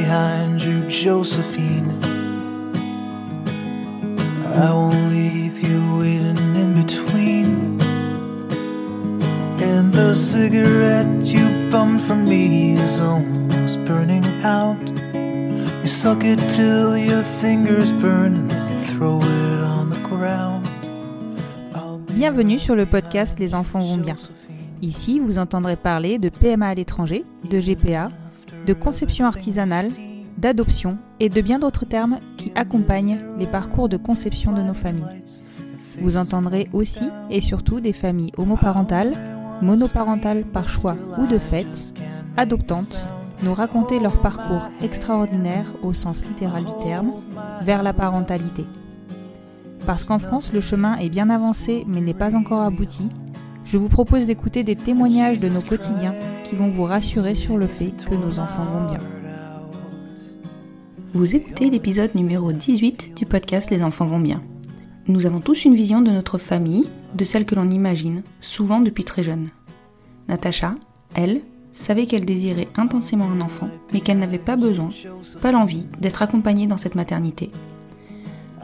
[0.00, 1.90] Behind you, Josephine.
[4.66, 7.48] I won't leave you waiting in between.
[9.70, 14.84] And the cigarette you bummed from me is almost burning out.
[15.82, 20.66] You suck it till your fingers burn and then you throw it on the ground.
[22.10, 24.16] Bienvenue sur le podcast Les enfants vont bien.
[24.82, 28.10] Ici, vous entendrez parler de PMA à l'étranger, de GPA,
[28.66, 29.86] de conception artisanale,
[30.38, 35.22] d'adoption et de bien d'autres termes qui accompagnent les parcours de conception de nos familles.
[36.00, 39.14] Vous entendrez aussi et surtout des familles homoparentales,
[39.62, 41.94] monoparentales par choix ou de fait,
[42.36, 43.06] adoptantes,
[43.42, 47.12] nous raconter leur parcours extraordinaire au sens littéral du terme
[47.62, 48.64] vers la parentalité.
[49.86, 53.08] Parce qu'en France, le chemin est bien avancé mais n'est pas encore abouti,
[53.64, 56.14] je vous propose d'écouter des témoignages de nos quotidiens
[56.54, 59.00] vont vous rassurer sur le fait que nos enfants vont bien.
[61.12, 64.42] Vous écoutez l'épisode numéro 18 du podcast Les enfants vont bien.
[65.06, 69.04] Nous avons tous une vision de notre famille, de celle que l'on imagine, souvent depuis
[69.04, 69.48] très jeune.
[70.28, 70.74] Natacha,
[71.14, 74.90] elle, savait qu'elle désirait intensément un enfant, mais qu'elle n'avait pas besoin,
[75.42, 77.50] pas l'envie d'être accompagnée dans cette maternité.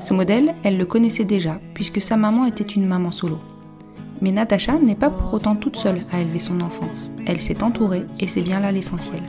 [0.00, 3.38] Ce modèle, elle le connaissait déjà, puisque sa maman était une maman solo.
[4.20, 6.88] Mais Natacha n'est pas pour autant toute seule à élever son enfant.
[7.26, 9.22] Elle s'est entourée et c'est bien là l'essentiel.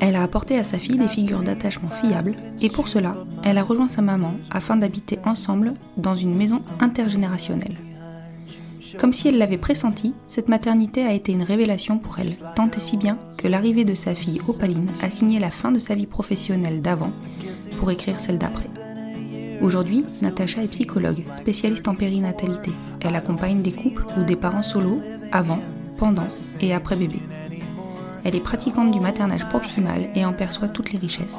[0.00, 3.62] Elle a apporté à sa fille des figures d'attachement fiables et pour cela, elle a
[3.62, 7.76] rejoint sa maman afin d'habiter ensemble dans une maison intergénérationnelle.
[8.98, 12.80] Comme si elle l'avait pressenti, cette maternité a été une révélation pour elle, tant et
[12.80, 16.06] si bien que l'arrivée de sa fille Opaline a signé la fin de sa vie
[16.06, 17.12] professionnelle d'avant
[17.78, 18.68] pour écrire celle d'après.
[19.60, 22.72] Aujourd'hui, Natacha est psychologue, spécialiste en périnatalité.
[23.00, 25.60] Elle accompagne des couples ou des parents solos avant,
[25.96, 26.26] pendant
[26.60, 27.20] et après bébé.
[28.24, 31.38] Elle est pratiquante du maternage proximal et en perçoit toutes les richesses.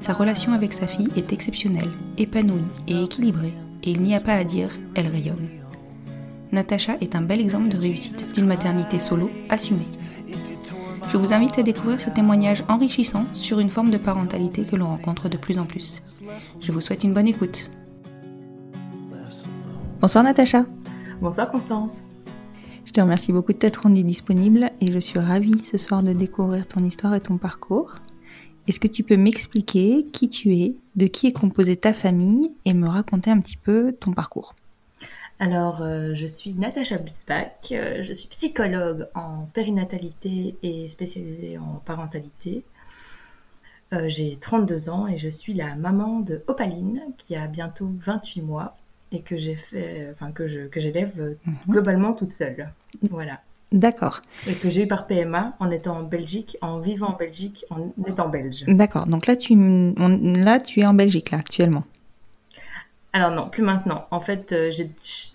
[0.00, 4.34] Sa relation avec sa fille est exceptionnelle, épanouie et équilibrée, et il n'y a pas
[4.34, 5.48] à dire, elle rayonne.
[6.52, 9.80] Natacha est un bel exemple de réussite d'une maternité solo assumée.
[11.10, 14.88] Je vous invite à découvrir ce témoignage enrichissant sur une forme de parentalité que l'on
[14.88, 16.02] rencontre de plus en plus.
[16.60, 17.70] Je vous souhaite une bonne écoute.
[20.02, 20.66] Bonsoir Natacha.
[21.22, 21.92] Bonsoir Constance.
[22.84, 26.12] Je te remercie beaucoup de t'être rendue disponible et je suis ravie ce soir de
[26.12, 27.94] découvrir ton histoire et ton parcours.
[28.66, 32.74] Est-ce que tu peux m'expliquer qui tu es, de qui est composée ta famille et
[32.74, 34.54] me raconter un petit peu ton parcours?
[35.40, 41.80] Alors, euh, je suis Natacha Busbach, euh, je suis psychologue en périnatalité et spécialisée en
[41.84, 42.64] parentalité.
[43.92, 48.42] Euh, J'ai 32 ans et je suis la maman de Opaline qui a bientôt 28
[48.42, 48.76] mois
[49.12, 51.34] et que j'ai fait, enfin que je que j'élève euh,
[51.68, 52.68] globalement toute seule.
[53.10, 53.40] Voilà.
[53.70, 54.20] D'accord.
[54.46, 57.92] Et que j'ai eu par PMA en étant en Belgique, en vivant en Belgique, en
[58.06, 58.64] étant belge.
[58.66, 59.06] D'accord.
[59.06, 59.94] Donc là tu, on-
[60.36, 61.84] là, tu es en Belgique, là, actuellement.
[63.18, 64.06] Alors non, plus maintenant.
[64.12, 64.88] En fait, euh, j'ai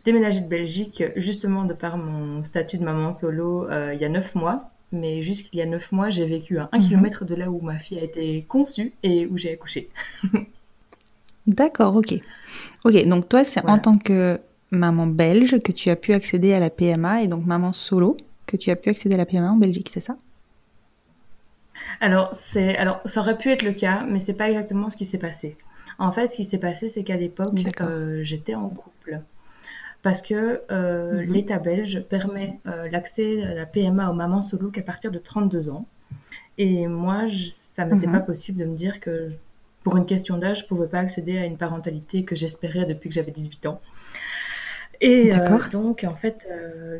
[0.06, 4.10] déménagé de Belgique justement de par mon statut de maman solo euh, il y a
[4.10, 4.70] neuf mois.
[4.94, 6.88] Mais jusqu'il y a neuf mois, j'ai vécu à un Mhm.
[6.88, 9.90] kilomètre de là où ma fille a été conçue et où j'ai accouché.
[11.48, 12.14] D'accord, ok.
[12.86, 14.40] Ok, donc toi, c'est en tant que
[14.72, 18.18] maman belge que tu as pu accéder à la PMA et donc maman solo
[18.48, 20.16] que tu as pu accéder à la PMA en Belgique, c'est ça?
[22.00, 22.32] Alors,
[22.78, 25.56] alors, ça aurait pu être le cas, mais c'est pas exactement ce qui s'est passé.
[26.00, 29.20] En fait, ce qui s'est passé, c'est qu'à l'époque, euh, j'étais en couple.
[30.02, 31.34] Parce que euh, Mhm.
[31.34, 35.70] l'État belge permet euh, l'accès à la PMA aux mamans solo qu'à partir de 32
[35.70, 35.86] ans.
[36.58, 38.14] Et moi, je- ça m'était Mhm.
[38.14, 39.38] pas possible de me dire que, je-
[39.84, 43.16] pour une question d'âge, je pouvais pas accéder à une parentalité que j'espérais depuis que
[43.16, 43.82] j'avais 18 ans.
[45.02, 46.98] Et euh, donc, en fait, euh,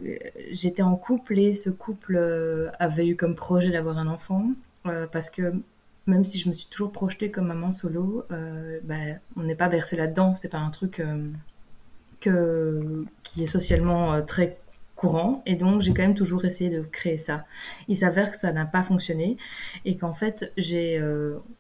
[0.52, 4.48] j'étais en couple et ce couple euh, avait eu comme projet d'avoir un enfant
[5.14, 5.54] parce que
[6.06, 9.70] même si je me suis toujours projetée comme maman solo, euh, ben, on n'est pas
[9.70, 10.36] versé là-dedans.
[10.36, 11.02] C'est pas un truc
[12.28, 14.58] euh, qui est socialement euh, très
[14.96, 15.44] courant.
[15.46, 17.46] Et donc, j'ai quand même toujours essayé de créer ça.
[17.88, 19.38] Il s'avère que ça n'a pas fonctionné
[19.86, 21.02] et qu'en fait, j'ai,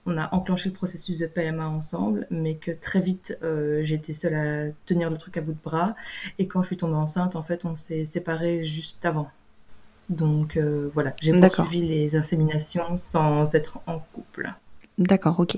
[0.06, 3.38] on a enclenché le processus de PMA ensemble, mais que très vite,
[3.81, 5.96] j'étais seule à tenir le truc à bout de bras.
[6.39, 9.30] Et quand je suis tombée enceinte, en fait, on s'est séparés juste avant.
[10.13, 14.51] Donc euh, voilà, j'ai poursuivi les inséminations sans être en couple.
[14.98, 15.57] D'accord, ok.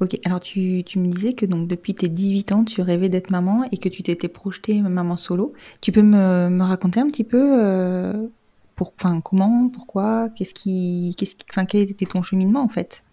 [0.00, 3.30] Ok, alors tu, tu, me disais que donc depuis tes 18 ans, tu rêvais d'être
[3.30, 5.52] maman et que tu t'étais projetée maman solo.
[5.80, 8.26] Tu peux me, me raconter un petit peu euh,
[8.74, 13.04] pour, enfin, comment, pourquoi, qu'est-ce qui, qu'est-ce qui, enfin, quel était ton cheminement en fait?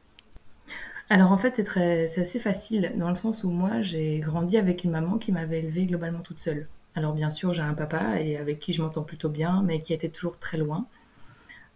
[1.10, 4.56] Alors en fait c'est très, c'est assez facile dans le sens où moi j'ai grandi
[4.56, 6.68] avec une maman qui m'avait élevée globalement toute seule.
[6.96, 9.94] Alors bien sûr, j'ai un papa et avec qui je m'entends plutôt bien, mais qui
[9.94, 10.88] était toujours très loin.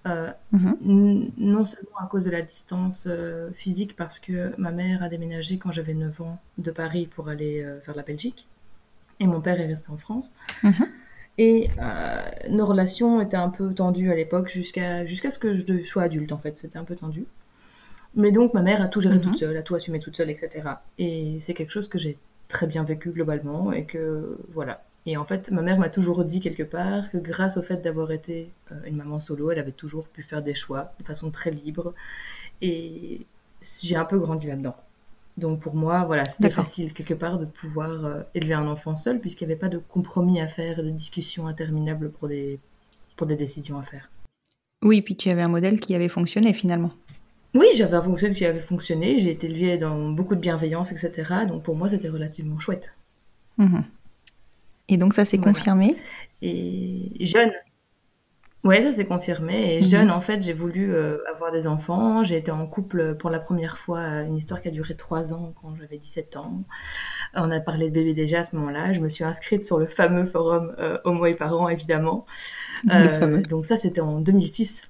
[0.07, 1.31] Euh, mhm.
[1.37, 5.57] Non seulement à cause de la distance euh, physique, parce que ma mère a déménagé
[5.57, 8.47] quand j'avais 9 ans de Paris pour aller euh, vers la Belgique,
[9.19, 10.33] et mon père est resté en France.
[10.63, 10.87] Mhm.
[11.37, 11.69] Et
[12.49, 16.31] nos relations étaient un peu tendues à l'époque, jusqu'à jusqu'à ce que je sois adulte,
[16.31, 16.55] en fait.
[16.55, 17.25] C'était un peu tendu.
[18.15, 19.39] Mais donc, ma mère a tout géré toute mhm.
[19.39, 20.69] seule, a tout assumé toute seule, etc.
[20.97, 25.25] Et c'est quelque chose que j'ai très bien vécu globalement, et que, voilà, et en
[25.25, 28.75] fait, ma mère m'a toujours dit quelque part que grâce au fait d'avoir été euh,
[28.87, 31.93] une maman solo, elle avait toujours pu faire des choix de façon très libre.
[32.61, 33.21] Et
[33.81, 34.75] j'ai un peu grandi là-dedans.
[35.37, 39.19] Donc pour moi, voilà, c'était facile quelque part de pouvoir euh, élever un enfant seul,
[39.19, 42.59] puisqu'il n'y avait pas de compromis à faire, de discussions interminables pour des,
[43.15, 44.09] pour des décisions à faire.
[44.83, 46.91] Oui, puis tu avais un modèle qui avait fonctionné finalement.
[47.53, 51.45] Oui, j'avais un modèle qui avait fonctionné, j'ai été élevée dans beaucoup de bienveillance, etc.
[51.47, 52.93] Donc pour moi, c'était relativement chouette.
[53.57, 53.81] Mmh.
[54.87, 55.95] Et donc ça s'est confirmé
[56.41, 57.51] Et jeune.
[58.65, 59.75] Ouais, ça s'est confirmé.
[59.77, 59.87] Et mhm.
[59.87, 62.23] jeune, en fait, j'ai voulu euh, avoir des enfants.
[62.23, 65.53] J'ai été en couple pour la première fois, une histoire qui a duré trois ans
[65.61, 66.63] quand j'avais 17 ans.
[67.35, 68.91] On a parlé de bébé déjà à ce moment-là.
[68.91, 72.25] Je me suis inscrite sur le fameux forum euh, Homo et Parents, évidemment.
[72.91, 74.81] Euh, donc ça, c'était en 2006.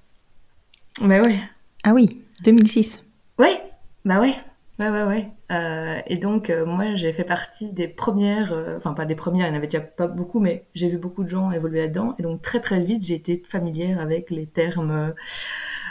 [1.01, 1.37] Mais ouais.
[1.83, 3.03] Ah oui, 2006.
[3.37, 3.61] Ouais,
[4.05, 4.35] bah ouais.
[4.79, 5.27] Ouais, ouais, ouais.
[5.51, 9.47] Euh, et donc, euh, moi, j'ai fait partie des premières, euh, enfin, pas des premières,
[9.47, 12.15] il n'y en avait déjà pas beaucoup, mais j'ai vu beaucoup de gens évoluer là-dedans.
[12.17, 15.13] Et donc, très, très vite, j'ai été familière avec les termes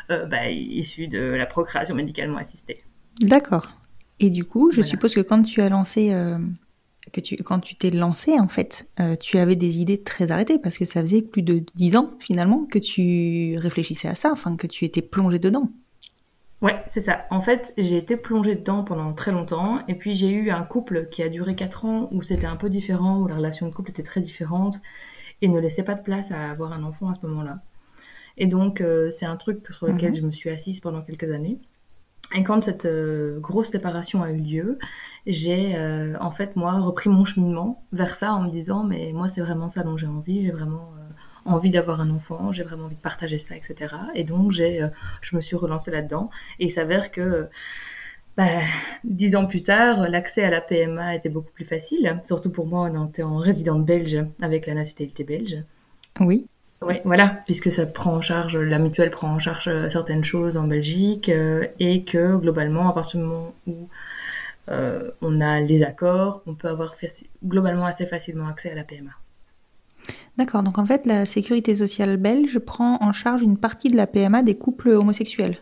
[0.09, 2.85] bah, issus de la procréation médicalement assistée.
[3.21, 3.71] D'accord.
[4.21, 6.13] Et du coup, je suppose que quand tu as lancé,
[7.13, 8.89] que tu, quand tu t'es lancé, en fait,
[9.21, 12.67] tu avais des idées très arrêtées, parce que ça faisait plus de dix ans, finalement,
[12.67, 15.71] que tu réfléchissais à ça, enfin, que tu étais plongé dedans.
[16.63, 17.27] Ouais, c'est ça.
[17.31, 19.81] En fait, j'ai été plongée dedans pendant très longtemps.
[19.89, 22.71] Et puis, j'ai eu un couple qui a duré 4 ans où c'était un peu
[22.71, 24.77] différent, où la relation de couple était très différente
[25.43, 27.59] et ne laissait pas de place à avoir un enfant à ce moment-là.
[28.37, 30.17] Et donc, euh, c'est un truc sur lequel mhm.
[30.17, 31.59] je me suis assise pendant quelques années.
[32.35, 34.79] Et quand cette euh, grosse séparation a eu lieu,
[35.27, 39.29] j'ai euh, en fait, moi, repris mon cheminement vers ça en me disant, mais moi,
[39.29, 40.45] c'est vraiment ça dont j'ai envie.
[40.45, 40.95] J'ai vraiment
[41.45, 43.95] envie d'avoir un enfant, j'ai vraiment envie de partager ça, etc.
[44.15, 44.89] Et donc, j'ai, euh,
[45.21, 46.31] je me suis relancée là-dedans.
[46.59, 47.49] Et il s'avère que
[48.37, 48.61] bah,
[49.05, 52.91] dix ans plus tard, l'accès à la PMA était beaucoup plus facile, surtout pour moi,
[52.93, 55.63] on était en résidente belge avec la nationalité belge.
[56.21, 56.49] Oui.
[56.83, 60.59] Oui, voilà, puisque ça prend en charge, la mutuelle prend en charge euh, certaines choses
[60.59, 63.89] en Belgique euh, et que globalement, à partir du moment où
[65.21, 66.95] on a les accords, on peut avoir
[67.45, 69.11] globalement assez facilement accès à la PMA.
[70.37, 74.07] D'accord, donc en fait, la sécurité sociale belge prend en charge une partie de la
[74.07, 75.59] PMA des couples homosexuels.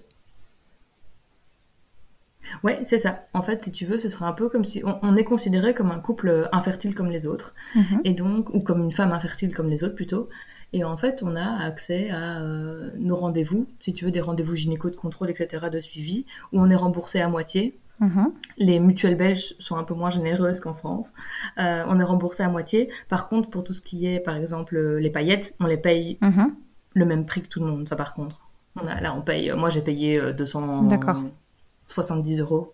[2.63, 3.27] Ouais, c'est ça.
[3.35, 5.91] En fait, si tu veux, ce serait un peu comme si on, est considéré comme
[5.91, 8.01] un couple infertile comme les autres, mhm.
[8.05, 10.29] et donc ou comme une femme infertile comme les autres plutôt.
[10.75, 14.55] Et en fait, on a accès à euh, nos rendez-vous, si tu veux, des rendez-vous
[14.55, 18.33] gynéco de contrôle, etc., de suivi, où on est remboursé à moitié Mhm.
[18.59, 21.13] Les mutuelles belges sont un peu moins généreuses qu'en France.
[21.59, 22.91] Euh, on est remboursé à moitié.
[23.09, 26.55] Par contre, pour tout ce qui est, par exemple, les paillettes, on les paye mhm.
[26.95, 27.89] le même prix que tout le monde.
[27.89, 28.41] Ça, par contre,
[28.77, 29.53] on a, là, on paye.
[29.53, 32.73] Moi, j'ai payé 270 euh, euros.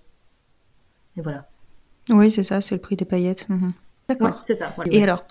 [1.16, 1.48] Et voilà.
[2.10, 3.48] Oui, c'est ça, c'est le prix des paillettes.
[3.48, 3.72] Mhm.
[4.08, 4.42] D'accord.
[4.46, 4.74] c'est ça.
[4.90, 5.24] Et alors,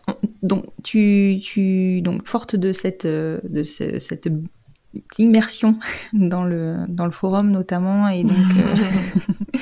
[0.44, 4.29] donc, tu, tu, donc, forte de cette, euh, de cette
[5.18, 5.80] immersion
[6.13, 8.08] dans le, dans le forum notamment.
[8.10, 8.75] Et donc, euh,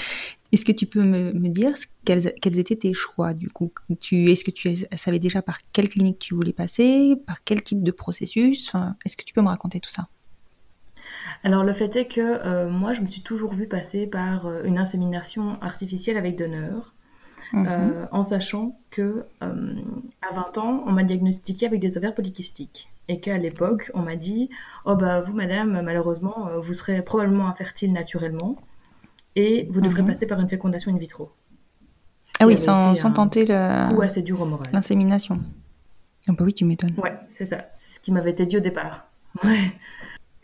[0.51, 1.73] est-ce que tu peux me, me dire
[2.03, 3.71] quels, quels, étaient tes choix du coup?
[3.99, 7.83] Tu, Est-ce que tu savais déjà par quelle clinique tu voulais passer Par quel type
[7.83, 8.67] de processus?
[8.67, 10.07] Enfin, Est-ce que tu peux me raconter tout ça?
[11.43, 14.63] Alors le fait est que euh, moi je me suis toujours vue passer par euh,
[14.63, 16.95] une insémination artificielle avec donneur,
[17.53, 18.07] mhm.
[18.11, 23.37] en sachant que à 20 ans on m'a diagnostiqué avec des ovaires polykystiques et qu'à
[23.37, 24.49] l'époque, on m'a dit
[24.85, 28.57] Oh, bah, vous, madame, malheureusement, euh, vous serez probablement infertile naturellement.
[29.37, 30.07] et vous devrez Mhm.
[30.07, 31.29] passer par une fécondation in vitro.
[32.39, 34.67] Ah oui, sans, été sans un tenter le- coup assez dur au moral.
[34.71, 35.41] l'insémination.
[36.27, 36.93] Ah bah oui, tu m'étonnes.
[37.03, 37.65] Ouais, c'est ça.
[37.77, 39.07] C'est ce qui m'avait été dit au départ.
[39.43, 39.73] Ouais.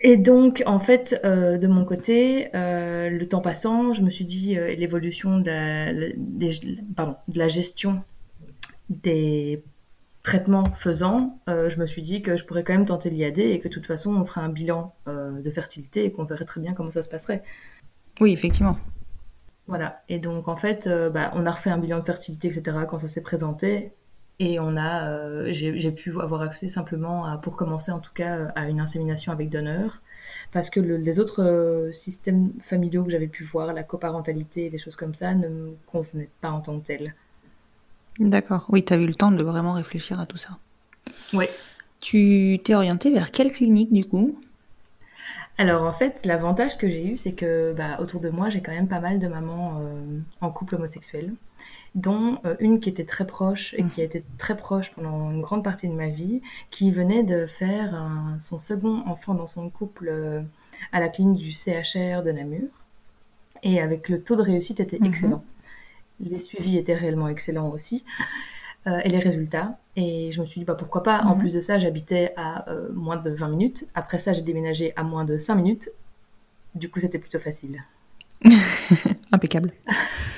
[0.02, 4.26] Et donc, en fait, euh, de mon côté, euh, le temps passant, je me suis
[4.26, 6.14] dit, euh, l'évolution de
[7.34, 8.04] la gestion
[8.90, 9.64] des
[10.24, 13.60] traitements faisant, euh, je me suis dit que je pourrais quand même tenter l'IAD et
[13.60, 16.62] que de toute façon, on ferait un bilan euh, de fertilité et qu'on verrait très
[16.62, 17.44] bien comment ça se passerait.
[18.20, 18.78] Oui, effectivement.
[19.68, 20.04] Voilà.
[20.10, 23.00] Et donc, en fait, euh, bah, on a refait un bilan de fertilité, etc., quand
[23.00, 23.94] ça s'est présenté.
[24.40, 28.70] Et on a, j'ai pu avoir accès simplement à, pour commencer en tout cas, à
[28.70, 30.02] une insémination avec donneur.
[30.52, 34.96] Parce que le- les autres systèmes familiaux que j'avais pu voir, la coparentalité, des choses
[34.96, 37.14] comme ça, ne me convenaient pas en tant que telles.
[38.20, 38.66] D'accord.
[38.70, 40.58] Oui, tu as eu le temps de vraiment réfléchir à tout ça.
[41.34, 41.46] Oui.
[42.00, 44.40] Tu t'es orienté vers quelle clinique du coup?
[45.58, 48.72] Alors en fait, l'avantage que j'ai eu, c'est que bah, autour de moi, j'ai quand
[48.72, 51.34] même pas mal de mamans euh, en couple homosexuel,
[51.94, 55.42] dont euh, une qui était très proche et qui a été très proche pendant une
[55.42, 56.42] grande partie de ma vie,
[56.72, 60.42] qui venait de faire un- son second enfant dans son couple euh,
[60.92, 62.68] à la clinique du CHR de Namur.
[63.64, 65.06] Et avec le taux de réussite était Mhm.
[65.06, 65.44] excellent.
[66.24, 68.04] Les suivis étaient réellement excellents aussi.
[68.88, 69.78] euh, et les résultats.
[69.96, 71.22] Et je me suis dit, bah, pourquoi pas?
[71.22, 71.40] En Mhm.
[71.42, 73.88] plus de ça, j'habitais à euh, moins de 20 minutes.
[73.94, 75.90] Après ça, j'ai déménagé à moins de 5 minutes.
[76.74, 77.84] Du coup, c'était plutôt facile.
[79.32, 79.72] Impeccable.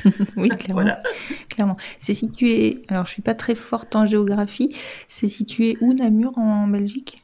[0.35, 0.73] oui, clairement.
[0.81, 1.01] Voilà.
[1.49, 1.77] clairement.
[2.01, 2.83] C'est situé.
[2.89, 4.75] Alors, je suis pas très forte en géographie.
[5.07, 7.23] C'est situé où Namur en Belgique?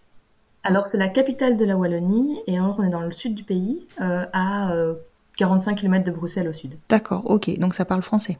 [0.63, 2.39] Alors, c'est la capitale de la Wallonie.
[2.47, 4.93] Et alors, on est dans le sud du pays, euh, à euh,
[5.37, 6.75] 45 km de Bruxelles au sud.
[6.89, 7.29] D'accord.
[7.29, 7.57] Ok.
[7.59, 8.37] Donc ça parle français.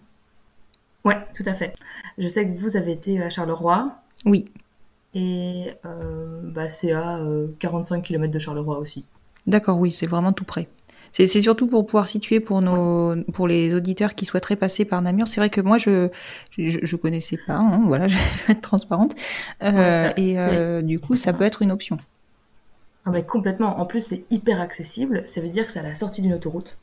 [1.06, 1.74] Ouais, tout à fait.
[2.18, 3.92] Je sais que vous avez été à Charleroi.
[4.26, 4.46] Oui.
[5.14, 9.06] Et euh, bah, c'est à euh, 45 km de Charleroi aussi.
[9.48, 9.80] D'accord.
[9.80, 10.68] Oui, c'est vraiment tout près.
[11.12, 15.28] C'est surtout pour pouvoir situer pour nos pour les auditeurs qui souhaiteraient passer par Namur.
[15.28, 16.10] C'est vrai que moi je
[16.52, 17.56] je, je connaissais pas.
[17.56, 19.16] hein, voilà, je vais être transparente.
[19.64, 21.98] Euh, Ouais, ça, et euh, du coup, ça peut être une option.
[23.06, 23.80] Ah mais complètement.
[23.80, 25.24] En plus, c'est hyper accessible.
[25.26, 26.78] Ça veut dire que c'est à la sortie d'une autoroute.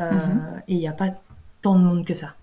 [0.00, 0.62] Euh, Mhm.
[0.68, 1.10] Et il n'y a pas
[1.60, 2.34] tant de monde que ça.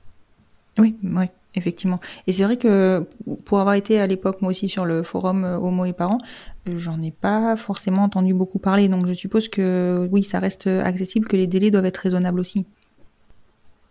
[0.77, 1.25] Oui, oui,
[1.55, 1.99] effectivement.
[2.27, 3.05] Et c'est vrai que
[3.45, 6.19] pour avoir été à l'époque moi aussi sur le forum euh, Homo et parents,
[6.67, 8.87] euh, j'en ai pas forcément entendu beaucoup parler.
[8.87, 12.65] Donc je suppose que oui, ça reste accessible, que les délais doivent être raisonnables aussi.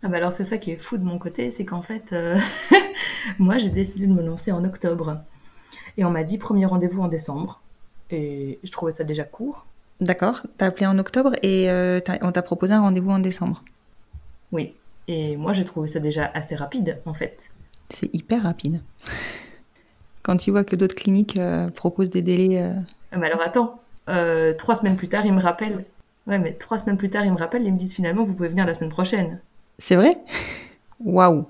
[0.05, 2.37] Ah bah alors c'est ça qui est fou de mon côté, c'est qu'en fait, euh,
[3.39, 5.21] moi j'ai décidé de me lancer en octobre.
[5.95, 7.61] Et on m'a dit premier rendez-vous en décembre.
[8.11, 9.65] Et je trouvais ça déjà court.
[10.01, 10.41] D'accord.
[10.57, 13.63] T'as appelé en octobre et euh, on t'a proposé un rendez-vous en décembre.
[14.51, 14.73] Oui.
[15.07, 17.49] Et moi j'ai trouvé ça déjà assez rapide en fait.
[17.89, 18.81] C'est hyper rapide.
[20.21, 22.61] Quand tu vois que d'autres cliniques euh, proposent des délais.
[22.61, 22.73] euh,
[23.11, 25.83] Ah, Mais alors attends, euh, trois semaines plus tard, ils me rappellent.
[26.27, 28.47] Ouais, mais trois semaines plus tard, ils me rappellent, ils me disent finalement, vous pouvez
[28.47, 29.39] venir la semaine prochaine.
[29.77, 30.15] C'est vrai?
[31.03, 31.45] Waouh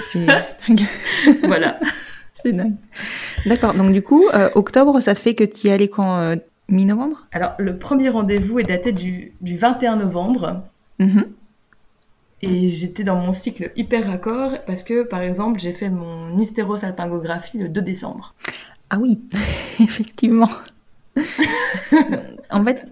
[0.00, 0.26] C'est
[0.68, 0.82] dingue.
[1.44, 1.80] voilà.
[2.42, 2.76] C'est dingue.
[3.46, 6.36] D'accord, donc du coup, euh, octobre, ça te fait que tu y allais quand
[6.68, 7.26] Mi-novembre?
[7.32, 10.62] Alors, le premier rendez-vous est daté du, du 21 novembre.
[10.98, 11.24] Mhm.
[12.42, 17.58] Et j'étais dans mon cycle hyper raccord parce que, par exemple, j'ai fait mon hystérosalpingographie
[17.58, 18.34] le 2 décembre.
[18.90, 19.20] Ah oui,
[19.80, 20.48] effectivement.
[22.50, 22.82] en fait,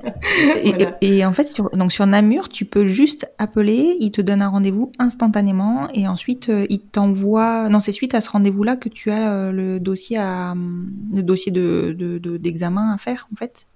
[0.57, 0.97] et, Voilà.
[1.01, 4.43] et- et en fait, sur, donc sur Namur, tu peux juste appeler, il te donne
[4.43, 7.69] un rendez-vous instantanément et ensuite euh, il t'envoie.
[7.69, 10.55] Non, c'est suite à ce rendez-vous-là que tu as euh, le dossier à
[11.15, 13.67] le dossier de de- de- d'examen à faire en fait.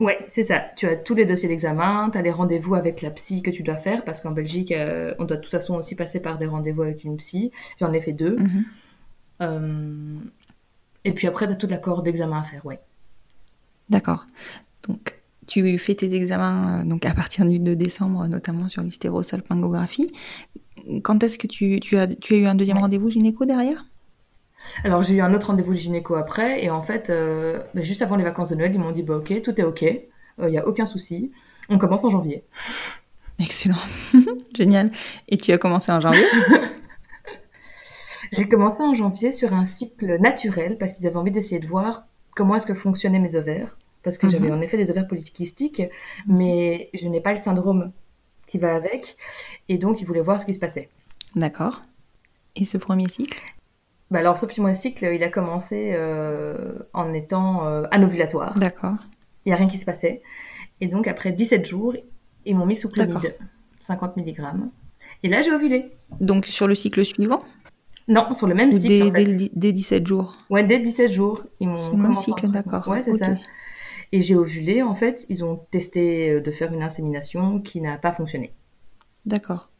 [0.00, 0.62] Ouais, c'est ça.
[0.76, 3.62] Tu as tous les dossiers d'examen, tu as les rendez-vous avec la psy que tu
[3.64, 6.46] dois faire parce qu'en Belgique, euh, on doit de toute façon aussi passer par des
[6.46, 7.50] rendez-vous avec une psy.
[7.80, 8.36] J'en ai fait deux.
[8.36, 8.64] Mhm.
[9.42, 10.18] Euh,
[11.04, 12.78] Et puis après, tu as tout l'accord d'examen à faire, ouais.
[13.90, 14.26] D'accord.
[14.86, 20.12] Donc tu fais tes examens euh, donc à partir du 2 décembre, notamment sur l'hystérosalpingographie.
[21.02, 22.82] Quand est-ce que tu, tu as tu as eu un deuxième Ouais.
[22.82, 23.86] rendez-vous gynéco derrière?
[24.84, 28.02] Alors j'ai eu un autre rendez-vous de gynéco après, et en fait, euh, bah, juste
[28.02, 30.58] avant les vacances de Noël, ils m'ont dit bah ok, tout est ok, il n'y
[30.58, 31.32] a aucun souci,
[31.68, 32.44] on commence en janvier.
[33.40, 33.76] Excellent.
[34.54, 34.90] Génial.
[35.28, 36.26] Et tu as commencé en janvier?
[38.32, 42.04] J'ai commencé en janvier sur un cycle naturel parce qu'ils avaient envie d'essayer de voir
[42.34, 44.32] comment est-ce que fonctionnaient mes ovaires, parce que Mhm.
[44.32, 45.82] j'avais en effet des ovaires polykystiques,
[46.26, 47.92] mais je n'ai pas le syndrome
[48.46, 49.16] qui va avec,
[49.68, 50.88] et donc ils voulaient voir ce qui se passait.
[51.36, 51.82] D'accord.
[52.56, 53.38] Et ce premier cycle?
[54.10, 58.58] Bah alors ce premier cycle, il a commencé euh, en étant euh, anovulatoire.
[58.58, 58.94] D'accord.
[59.44, 60.22] Il n'y a rien qui se passait.
[60.80, 61.94] Et donc, après 17 jours,
[62.44, 63.34] ils m'ont mis sous chlomide,
[63.80, 64.36] 50 mg.
[65.22, 65.96] Et là, j'ai ovulé.
[66.20, 67.40] Donc sur le cycle suivant?
[68.06, 69.24] Non, sur le même ou cycle, dès, en fait.
[69.24, 70.38] dès, dès 17 jours?
[70.48, 72.88] Ouais, dès 17 jours, ils m'ont Sur le même cycle, en- d'accord.
[72.88, 73.34] Ouais, c'est ça.
[74.12, 75.26] Et j'ai ovulé, en fait.
[75.28, 78.54] Ils ont testé euh, de faire une insémination qui n'a pas fonctionné.
[79.26, 79.70] D'accord.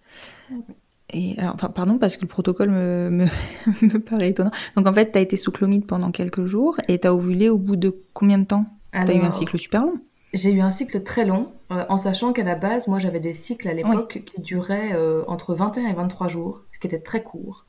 [1.11, 3.27] Et alors, enfin, pardon, parce que le protocole me, me,
[3.83, 4.51] me paraît étonnant.
[4.77, 7.49] Donc en fait, tu as été sous chlomide pendant quelques jours et tu as ovulé
[7.49, 8.67] au bout de combien de temps?
[8.93, 10.01] Tu as eu un cycle super long.
[10.35, 13.33] J'ai eu un cycle très long, euh, en sachant qu'à la base, moi j'avais des
[13.33, 17.23] cycles à l'époque qui duraient euh, entre 21 et 23 jours, ce qui était très
[17.23, 17.65] court.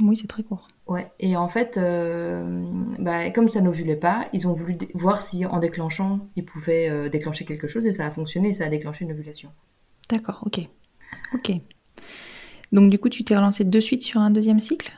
[0.00, 0.68] Oui, c'est très court.
[0.86, 2.64] Ouais, et en fait, euh,
[2.98, 7.44] bah, comme ça n'ovulait pas, ils ont voulu voir si en déclenchant, ils pouvaient déclencher
[7.44, 9.50] quelque chose et ça a fonctionné et ça a déclenché une ovulation.
[10.08, 10.66] D'accord, ok.
[11.34, 11.52] Ok.
[12.72, 14.92] Donc du coup, tu t'es relancé de suite sur un deuxième cycle?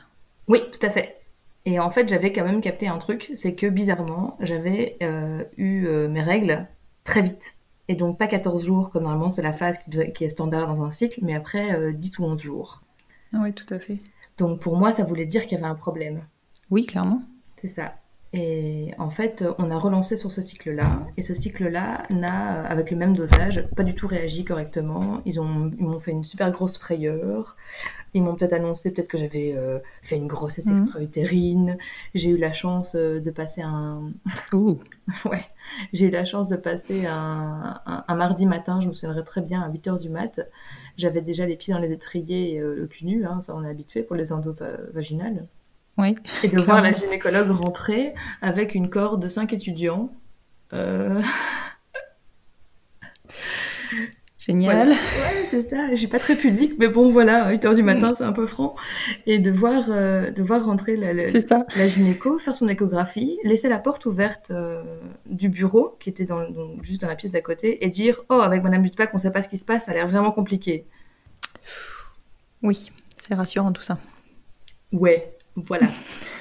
[0.47, 1.17] Oui, tout à fait.
[1.65, 5.87] Et en fait, j'avais quand même capté un truc, c'est que bizarrement, j'avais euh, eu
[5.87, 6.67] euh, mes règles
[7.03, 7.55] très vite.
[7.87, 10.67] Et donc pas 14 jours, comme normalement c'est la phase qui, doit- qui est standard
[10.67, 12.79] dans un cycle, mais après euh, 10 ou 11 jours.
[13.33, 13.99] Oui, tout à fait.
[14.37, 16.23] Donc pour moi, ça voulait dire qu'il y avait un problème.
[16.69, 17.21] Oui, clairement.
[17.57, 17.95] C'est ça.
[18.37, 22.97] Et en fait, on a relancé sur ce cycle-là, et ce cycle-là n'a, avec le
[22.97, 25.21] même dosage, pas du tout réagi correctement.
[25.25, 27.55] Ils ont, ils m'ont fait une super grosse frayeur.
[28.13, 30.79] Ils m'ont peut-être annoncé peut-être que j'avais euh, fait une grossesse Mhm.
[30.81, 31.77] extra-utérine.
[32.13, 34.11] J'ai eu la chance euh, de passer un,
[34.51, 34.79] Ouh.
[35.25, 35.43] ouais,
[35.93, 38.81] j'ai eu la chance de passer un, un- un mardi matin.
[38.81, 40.41] Je me souviendrai très bien à 8 heures du mat.
[40.97, 43.63] J'avais déjà les pieds dans les étriers et euh, le cul nu, hein, ça on
[43.63, 45.45] est habitué pour les endos va- vaginales.
[45.97, 46.15] Oui.
[46.43, 50.11] Et de voir la gynécologue rentrer avec une corde de 5 étudiants.
[50.73, 51.21] Euh,
[54.37, 54.75] Génial.
[54.75, 54.91] voilà.
[54.91, 55.89] Ouais, c'est ça.
[55.91, 58.33] Je suis pas très pudique, mais bon, voilà, à 8 heures du matin, c'est un
[58.33, 58.75] peu franc.
[59.25, 61.65] Et de voir, euh, de voir rentrer la, la, C'est ça.
[61.75, 64.83] la gynéco, faire son échographie, laisser la porte ouverte euh,
[65.25, 66.45] du bureau, qui était dans,
[66.83, 69.41] juste dans la pièce d'à côté, et dire Oh, avec Madame Butpack, on sait pas
[69.41, 70.85] ce qui se passe, ça a l'air vraiment compliqué.
[72.61, 73.97] Oui, c'est rassurant tout ça.
[74.91, 75.87] Ouais, voilà.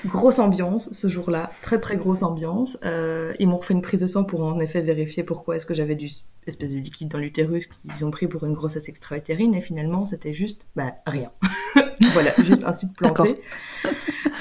[0.06, 2.76] grosse ambiance ce jour-là, très très grosse ambiance.
[2.85, 5.75] Euh, ils m'ont refait une prise de sang pour en effet vérifier pourquoi est-ce que
[5.75, 6.09] j'avais du
[6.47, 10.35] espèce de liquide dans l'utérus qu'ils ont pris pour une grossesse extra-utérine et finalement c'était
[10.35, 11.30] juste bah rien.
[12.12, 13.40] voilà, juste un site planté.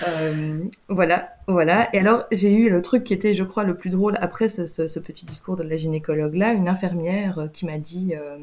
[0.08, 1.94] Euh, voilà, voilà.
[1.96, 4.68] Et alors j'ai eu le truc qui était, je crois, le plus drôle après ce,
[4.68, 8.38] ce- ce petit discours de la gynécologue là, une infirmière euh, qui m'a dit euh,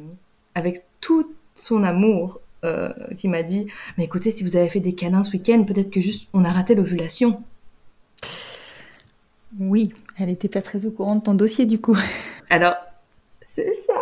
[0.55, 4.95] avec tout son amour euh, qui m'a dit Mais écoutez, si vous avez fait des
[4.95, 7.43] câlins ce week-end, peut-être que juste on a raté l'ovulation.
[9.59, 11.97] Oui, elle était pas très au courant de ton dossier du coup.
[12.51, 12.77] Alors,
[13.45, 13.95] c'est ça.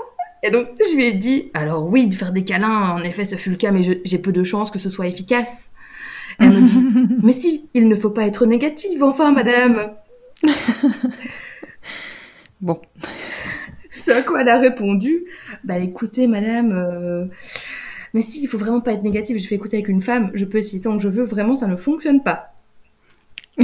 [0.42, 3.36] Et donc, je lui ai dit Alors, oui, de faire des câlins, en effet, ce
[3.36, 5.68] fut le cas, mais j'ai peu de chances que ce soit efficace.
[6.38, 9.92] Elle me dit Mais si, il ne faut pas être négative, enfin, madame.
[12.60, 12.80] Bon,
[13.92, 15.24] Ce à quoi elle a répondu
[15.62, 17.26] Bah écoutez, madame, euh,
[18.14, 19.38] mais si, il faut vraiment pas être négative.
[19.38, 21.66] Je fais écouter avec une femme, je peux essayer tant que je veux, vraiment, ça
[21.66, 22.54] ne fonctionne pas.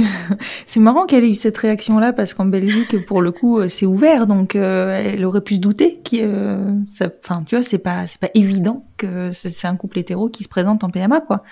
[0.65, 3.85] c'est marrant qu'elle ait eu cette réaction-là parce qu'en Belgique, pour le coup, euh, c'est
[3.85, 7.77] ouvert, donc euh, elle aurait pu se douter que, euh, ça- enfin, tu vois, c'est
[7.77, 11.21] pas, c'est pas évident que ce- c'est un couple hétéro qui se présente en PMA,
[11.21, 11.43] quoi.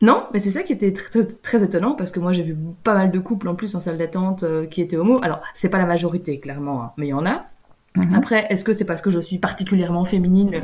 [0.00, 3.10] Non, mais c'est ça qui était très, étonnant parce que moi j'ai vu pas mal
[3.10, 5.18] de couples en plus en salle d'attente euh, qui étaient homo.
[5.22, 7.46] Alors, c'est pas la majorité, clairement, hein, mais il y en a.
[7.96, 8.14] Mhm.
[8.14, 10.60] Après, est-ce que c'est parce que je suis particulièrement féminine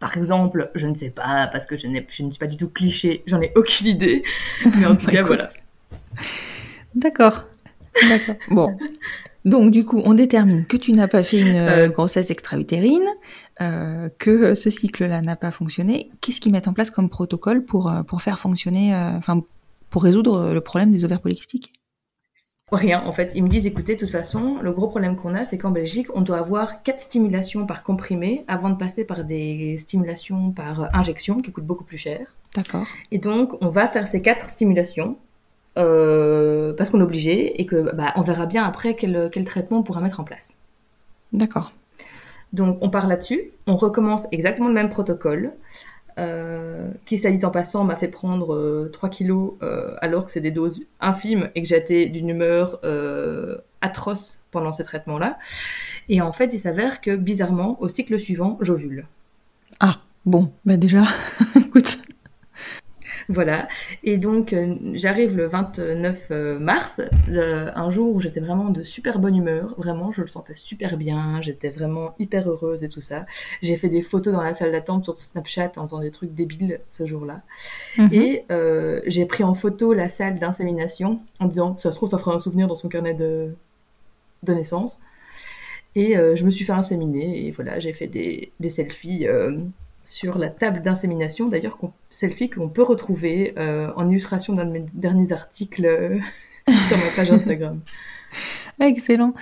[0.00, 3.22] Par exemple, je ne sais pas, parce que je, ne suis pas du tout cliché,
[3.26, 4.22] j'en ai aucune idée.
[4.64, 5.26] Mais en tout Bah, cas, écoute.
[5.38, 5.50] voilà.
[6.94, 7.48] D'accord.
[8.08, 8.34] D'accord.
[8.50, 8.76] Bon.
[9.44, 11.88] Donc, du coup, on détermine que tu n'as pas fait une euh, Euh.
[11.88, 13.06] grossesse extra-utérine,
[13.60, 16.10] euh, que ce cycle-là n'a pas fonctionné.
[16.20, 19.42] Qu'est-ce qu'ils mettent en place comme protocole pour, pour faire fonctionner, euh, enfin,
[19.90, 21.72] pour résoudre le problème des ovaires polykystiques?
[22.70, 23.32] Rien, en fait.
[23.34, 26.08] Ils me disent, écoutez, de toute façon, le gros problème qu'on a, c'est qu'en Belgique,
[26.14, 31.40] on doit avoir quatre stimulations par comprimé avant de passer par des stimulations par injection
[31.40, 32.34] qui coûtent beaucoup plus cher.
[32.54, 32.86] D'accord.
[33.10, 35.16] Et donc, on va faire ces quatre stimulations
[35.78, 39.78] euh, parce qu'on est obligé et que bah, on verra bien après quel, quel traitement
[39.78, 40.58] on pourra mettre en place.
[41.32, 41.72] D'accord.
[42.52, 43.50] Donc, on part là-dessus.
[43.66, 45.52] On recommence exactement le même protocole.
[46.18, 50.32] Euh, qui, ça dit en passant, m'a fait prendre euh, 3 kilos euh, alors que
[50.32, 55.38] c'est des doses infimes et que j'étais d'une humeur euh, atroce pendant ces traitements-là.
[56.08, 59.06] Et en fait, il s'avère que bizarrement, au cycle suivant, j'ovule.
[59.80, 61.04] Ah, bon, bah déjà,
[61.56, 61.98] écoute.
[63.28, 63.68] Voilà.
[64.04, 68.82] Et donc, euh, j'arrive le 29 euh, mars, le- un jour où j'étais vraiment de
[68.82, 69.74] super bonne humeur.
[69.76, 71.42] Vraiment, je le sentais super bien.
[71.42, 73.26] J'étais vraiment hyper heureuse et tout ça.
[73.60, 76.80] J'ai fait des photos dans la salle d'attente sur Snapchat en faisant des trucs débiles
[76.90, 77.42] ce jour-là.
[77.98, 78.08] Mhm.
[78.12, 82.18] Et euh, j'ai pris en photo la salle d'insémination en disant, ça se trouve, ça
[82.18, 83.54] fera un souvenir dans son carnet de,
[84.44, 85.00] de naissance.
[85.94, 89.58] Et euh, je me suis fait inséminer et voilà, j'ai fait des, des selfies euh,
[90.08, 94.70] sur la table d'insémination, d'ailleurs, qu'on- selfie qu'on peut retrouver euh, en illustration d'un de
[94.70, 96.18] mes derniers articles euh,
[96.88, 97.80] sur ma page Instagram.
[98.80, 99.34] Excellent.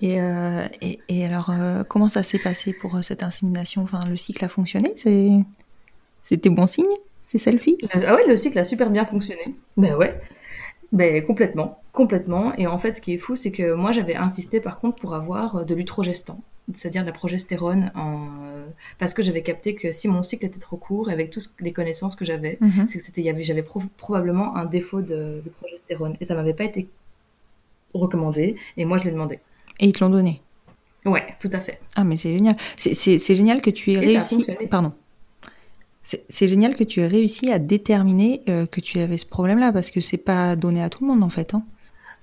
[0.00, 1.50] Et, euh, et, et, alors,
[1.88, 3.82] comment ça s'est passé pour cette insémination?
[3.82, 4.92] Enfin, le cycle a fonctionné?
[4.96, 5.30] C'est
[6.22, 6.84] c'était bon signe
[7.20, 9.54] C'est selfie Ah ouais, le cycle a super bien fonctionné.
[9.76, 10.20] Ben ouais,
[10.92, 12.52] ben complètement, complètement.
[12.58, 15.14] Et en fait, ce qui est fou, c'est que moi, j'avais insisté par contre pour
[15.14, 16.40] avoir de l'utrogestan,
[16.74, 18.26] c'est-à-dire de la progestérone, en...
[18.98, 22.16] parce que j'avais capté que si mon cycle était trop court, avec toutes les connaissances
[22.16, 22.86] que j'avais, Mhm.
[22.88, 26.64] c'est que c'était, j'avais pro- probablement un défaut de, de progestérone, et ça m'avait pas
[26.64, 26.88] été
[27.94, 29.38] recommandé, et moi, je l'ai demandé.
[29.80, 30.42] Et ils te l'ont donné
[31.04, 31.78] Ouais, tout à fait.
[31.94, 32.56] Ah, mais c'est génial.
[32.76, 34.44] C'est- génial que tu aies Et réussi.
[34.68, 34.92] Pardon.
[36.02, 39.72] C'est c'est génial que tu aies réussi à déterminer euh, que tu avais ce problème-là
[39.72, 41.54] parce que c'est pas donné à tout le monde en fait.
[41.54, 41.64] Hein.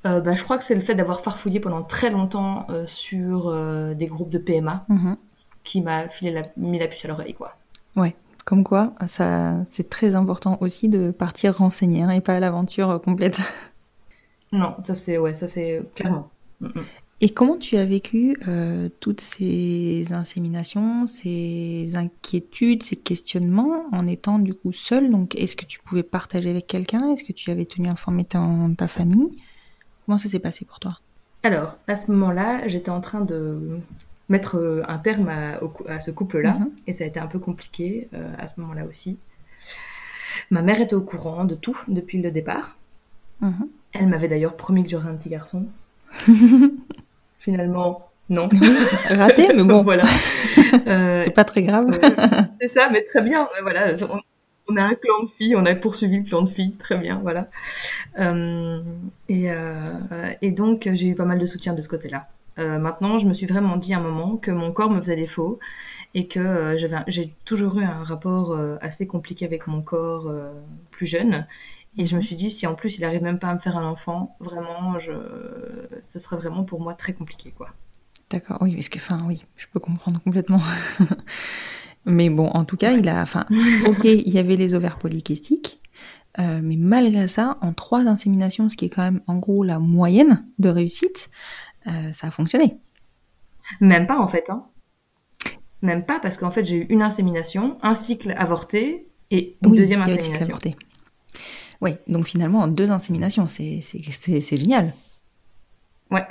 [0.05, 3.47] Euh, bah, je crois que c'est le fait d'avoir farfouillé pendant très longtemps euh, sur
[3.47, 5.15] euh, des groupes de PMA Mhm.
[5.63, 7.55] qui m'a filé la, mis la puce à l'oreille, quoi.
[7.95, 8.15] Ouais.
[8.45, 13.01] Comme quoi, ça, c'est très important aussi de partir renseigner hein, et pas à l'aventure
[13.03, 13.39] complète.
[14.51, 16.29] Non, ça c'est, ouais, ça c'est clairement.
[17.21, 18.35] Et comment tu as vécu
[18.99, 25.09] toutes ces inséminations, ces inquiétudes, ces questionnements en étant du coup seule?
[25.09, 27.11] Donc, est-ce que tu pouvais partager avec quelqu'un?
[27.13, 29.31] Est-ce que tu avais tenu informé ton- ta famille?
[30.05, 30.99] Comment ça s'est passé pour toi?
[31.43, 33.79] Alors, à ce moment-là, j'étais en train de
[34.29, 36.69] mettre euh, un terme à, ce couple-là, Mhm.
[36.87, 39.17] et ça a été un peu compliqué euh, à ce moment-là aussi.
[40.49, 42.77] Ma mère était au courant de tout depuis le départ.
[43.41, 43.67] Mhm.
[43.93, 45.65] Elle m'avait d'ailleurs promis que j'aurais un petit garçon.
[47.39, 48.47] Finalement, non.
[49.09, 50.03] Raté, mais bon, voilà.
[50.87, 51.89] Euh, c'est pas très grave.
[52.03, 53.47] Euh, c'est ça, mais très bien.
[53.61, 54.19] Voilà, on,
[54.67, 57.19] on a un clan de filles, on a poursuivi le clan de filles, très bien,
[57.21, 57.49] voilà.
[58.19, 58.81] Euh,
[59.29, 62.27] et, euh, et donc j'ai eu pas mal de soutien de ce côté-là.
[62.59, 65.15] Euh, maintenant, je me suis vraiment dit à un moment que mon corps me faisait
[65.15, 65.59] défaut
[66.13, 66.75] et que
[67.07, 70.31] j'ai toujours eu un rapport assez compliqué avec mon corps
[70.91, 71.47] plus jeune.
[71.97, 73.77] Et je me suis dit, si en plus il arrive même pas à me faire
[73.77, 77.69] un enfant, vraiment, ce serait vraiment pour moi très compliqué, quoi.
[78.29, 80.61] D'accord, oui, parce que, enfin, oui, je peux comprendre complètement.
[82.05, 83.45] mais bon, en tout cas, il a, enfin,
[83.85, 85.81] ok, il y avait les ovaires polykystiques,
[86.39, 89.79] euh, mais malgré ça, en trois inséminations, ce qui est quand même en gros la
[89.79, 91.29] moyenne de réussite,
[91.87, 92.77] euh, ça a fonctionné.
[93.81, 94.65] Même pas en fait, hein.
[95.81, 99.77] Même pas parce qu'en fait j'ai eu une insémination, un cycle avorté et une Oui,
[99.77, 100.45] deuxième le cycle insémination.
[100.45, 100.75] avorté.
[101.81, 104.93] Oui, donc finalement, en deux inséminations, c'est c'est- c'est- c'est génial.
[106.11, 106.25] Ouais.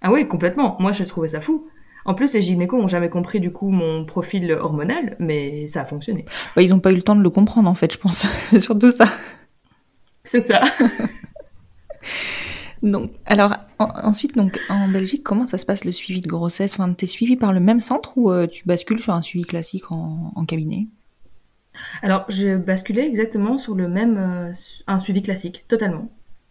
[0.00, 0.76] Ah oui, complètement.
[0.80, 1.68] Moi je trouvais ça fou.
[2.04, 5.84] En plus les gynécos ont jamais compris du coup mon profil hormonal, mais ça a
[5.84, 6.24] fonctionné.
[6.56, 8.20] Bah, ils n'ont pas eu le temps de le comprendre, en fait, je pense.
[8.50, 9.06] C'est surtout ça.
[10.24, 10.62] C'est ça.
[12.82, 16.72] Donc, alors, en- ensuite, donc, en Belgique, comment ça se passe le suivi de grossesse?
[16.72, 19.90] Enfin, t'es suivi par le même centre ou euh, tu bascules sur un suivi classique
[19.92, 20.86] en, en cabinet?
[22.02, 24.52] Alors je basculais exactement sur le même euh,
[24.86, 26.08] un suivi classique, totalement.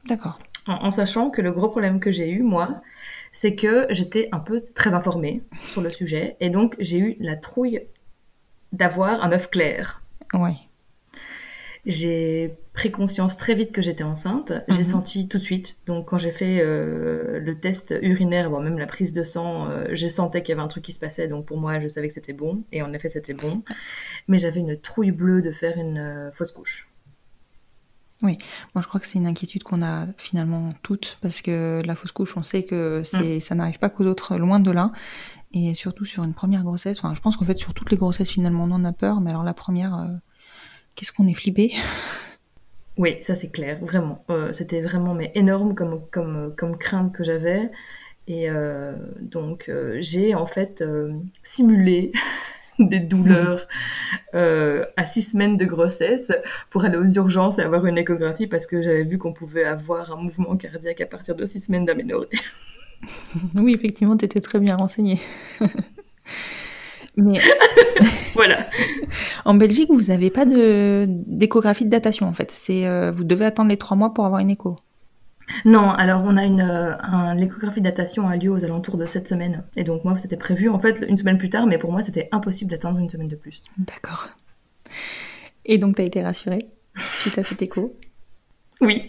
[0.07, 0.39] D'accord.
[0.67, 2.81] En, en sachant que le gros problème que j'ai eu, moi,
[3.31, 7.35] c'est que j'étais un peu très informée sur le sujet et donc j'ai eu la
[7.35, 7.81] trouille
[8.73, 10.01] d'avoir un œuf clair.
[10.33, 10.55] Ouais.
[11.85, 14.51] J'ai pris conscience très vite que j'étais enceinte.
[14.67, 14.85] J'ai Mhm.
[14.85, 15.77] senti tout de suite.
[15.87, 19.85] Donc quand j'ai fait euh, le test urinaire, voire même la prise de sang, euh,
[19.93, 21.27] je sentais qu'il y avait un truc qui se passait.
[21.29, 22.63] Donc pour moi, je savais que c'était bon.
[22.73, 23.63] Et en effet, c'était bon.
[24.27, 26.88] Mais j'avais une trouille bleue de faire une euh, fausse couche.
[28.21, 28.35] Moi,
[28.79, 32.35] je crois que c'est une inquiétude qu'on a finalement toutes, parce que la fausse couche,
[32.35, 34.91] on sait que c'est, ça n'arrive pas qu'aux autres, loin de là.
[35.53, 38.29] Et surtout sur une première grossesse, enfin, je pense qu'en fait, sur toutes les grossesses,
[38.29, 40.07] finalement, on en a peur, mais alors la première, euh,
[40.95, 41.73] qu'est-ce qu'on est flippé?
[42.97, 44.25] Oui, ça c'est clair, vraiment.
[44.29, 47.71] Euh, c'était vraiment mais énorme comme, comme, comme crainte que j'avais.
[48.27, 50.83] Et euh, donc j'ai en fait
[51.41, 52.11] simulé
[52.89, 53.67] des douleurs
[54.33, 56.31] euh, à six semaines de grossesse
[56.69, 60.11] pour aller aux urgences et avoir une échographie parce que j'avais vu qu'on pouvait avoir
[60.11, 62.29] un mouvement cardiaque à partir de six semaines d'aménorrhée.
[63.55, 65.21] Oui, effectivement, tu étais très bien renseigné.
[67.15, 67.39] mais
[68.33, 68.67] voilà.
[69.45, 72.51] en Belgique, vous n'avez pas de, d'échographie de datation, en fait.
[72.51, 74.77] C'est, euh, vous devez attendre les trois mois pour avoir une écho.
[75.65, 79.07] Non, alors on a une euh, un- l'échographie de datation a lieu aux alentours de
[79.07, 79.63] cette semaine.
[79.75, 82.29] Et donc moi c'était prévu en fait une semaine plus tard, mais pour moi c'était
[82.31, 83.61] impossible d'attendre une semaine de plus.
[83.77, 84.29] D'accord.
[85.65, 86.67] Et donc, tu as été rassurée
[87.21, 87.95] suite à cette écho?
[88.81, 89.07] Oui,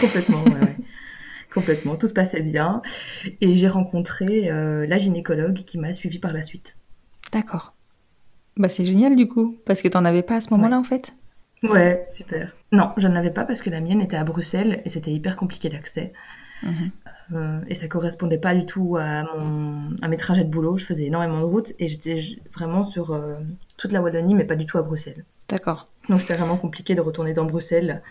[0.00, 0.76] complètement, ouais, ouais.
[1.54, 2.82] Complètement, tout se passait bien.
[3.40, 6.76] Et j'ai rencontré euh, la gynécologue qui m'a suivie par la suite.
[7.32, 7.74] D'accord.
[8.56, 11.14] Bah, c'est génial, du coup, parce que t'en avais pas à ce moment-là, en fait?
[11.62, 12.52] Ouais, super.
[12.72, 15.36] Non, je n'en avais pas parce que la mienne était à Bruxelles et c'était hyper
[15.36, 16.12] compliqué d'accès.
[16.62, 16.90] Mhm.
[17.34, 20.76] Euh, et ça correspondait pas du tout à, mon, à mes trajets de boulot.
[20.76, 22.20] Je faisais énormément de routes et j'étais
[22.54, 23.34] vraiment sur euh,
[23.76, 25.24] toute la Wallonie, mais pas du tout à Bruxelles.
[25.48, 25.88] D'accord.
[26.08, 28.02] Donc c'était vraiment compliqué de retourner dans Bruxelles.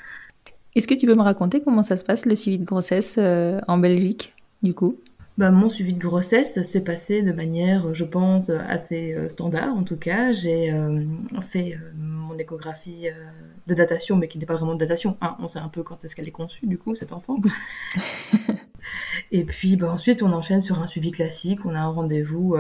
[0.76, 3.60] Est-ce que tu peux me raconter comment ça se passe, le suivi de grossesse euh,
[3.68, 4.98] en Belgique, du coup?
[5.38, 9.76] Bah, mon suivi de grossesse s'est passé de manière, je pense, assez euh, standard.
[9.76, 11.04] En tout cas, j'ai euh,
[11.42, 13.08] fait euh, mon échographie
[13.68, 15.16] de datation, mais qui n'est pas vraiment de datation.
[15.22, 15.36] Hein.
[15.40, 17.38] on sait un peu quand est-ce qu'elle est conçue, du coup, cet enfant.
[19.32, 21.66] et puis, bah, ensuite, on enchaîne sur un suivi classique.
[21.66, 22.56] On a un rendez-vous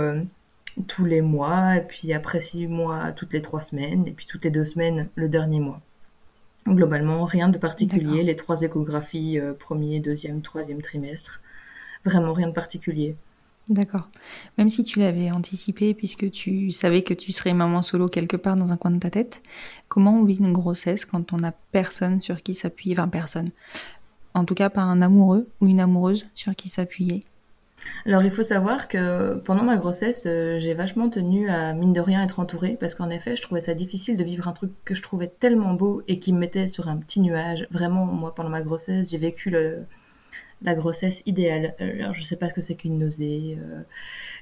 [0.86, 4.44] tous les mois, et puis après six mois, toutes les trois semaines, et puis toutes
[4.46, 5.82] les deux semaines, le dernier mois.
[6.68, 8.22] Globalement, rien de particulier.
[8.22, 11.42] Les trois échographies, premier, deuxième, troisième trimestre
[12.08, 13.16] Vraiment rien de particulier.
[13.70, 14.08] D'accord.
[14.58, 18.56] Même si tu l'avais anticipé, puisque tu savais que tu serais maman solo quelque part
[18.56, 19.42] dans un coin de ta tête,
[19.90, 23.50] comment on vit une grossesse quand on n'a personne sur qui s'appuyer Enfin, personne.
[24.34, 27.26] En tout cas, pas un amoureux ou une amoureuse sur qui s'appuyer?
[28.06, 32.02] Alors, il faut savoir que pendant ma grossesse, euh, j'ai vachement tenu à, mine de
[32.02, 34.96] rien, être entourée, parce qu'en effet, je trouvais ça difficile de vivre un truc que
[34.96, 37.68] je trouvais tellement beau et qui me mettait sur un petit nuage.
[37.70, 39.86] Vraiment, moi, pendant ma grossesse, j'ai vécu le,
[40.62, 41.76] la grossesse idéale.
[41.82, 43.58] Euh, alors, je sais pas ce que c'est qu'une nausée.
[43.60, 43.82] Euh,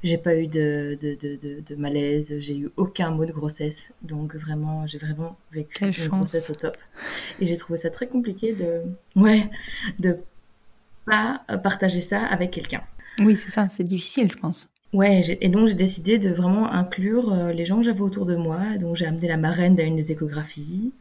[0.03, 2.33] j'ai pas eu de, de, de, de malaise.
[2.39, 3.91] J'ai eu aucun mot de grossesse.
[4.01, 6.77] Donc vraiment, j'ai vraiment vécu une grossesse au top.
[7.39, 8.81] Et j'ai trouvé ça très compliqué de,
[9.19, 9.49] ouais,
[9.99, 10.17] de
[11.05, 12.81] pas partager ça avec quelqu'un.
[13.19, 13.67] Oui, c'est ça.
[13.67, 14.69] C'est difficile, je pense.
[14.93, 18.37] Ouais, et donc j'ai décidé de vraiment inclure euh, les gens que j'avais autour de
[18.37, 18.77] moi.
[18.79, 20.93] Donc j'ai amené la marraine à une des échographies.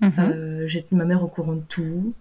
[0.00, 0.64] Mhm.
[0.66, 2.12] j'ai tenu ma mère au courant de tout.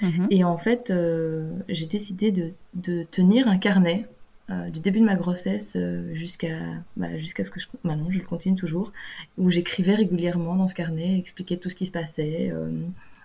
[0.00, 0.26] Mhm.
[0.30, 4.06] Et en fait, euh, j'ai décidé de, tenir un carnet
[4.50, 6.58] euh, du début de ma grossesse euh, jusqu'à
[6.96, 8.92] bah, jusqu'à ce que je maintenant je le continue toujours
[9.38, 12.52] où j'écrivais régulièrement dans ce carnet expliquais tout ce qui se passait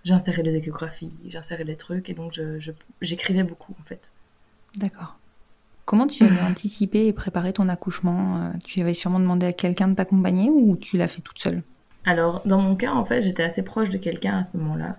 [0.04, 2.40] j'insérais des échographies j'insérais des trucs et donc
[3.02, 4.12] j'écrivais beaucoup en fait.
[4.78, 5.20] D'accord.
[5.86, 9.96] Comment tu avais anticipé et préparé ton accouchement tu avais sûrement demandé à quelqu'un de
[9.96, 11.62] t'accompagner ou tu l'as fait toute seule?
[12.04, 14.98] Alors dans mon cas en fait j'étais assez proche de quelqu'un à ce moment-là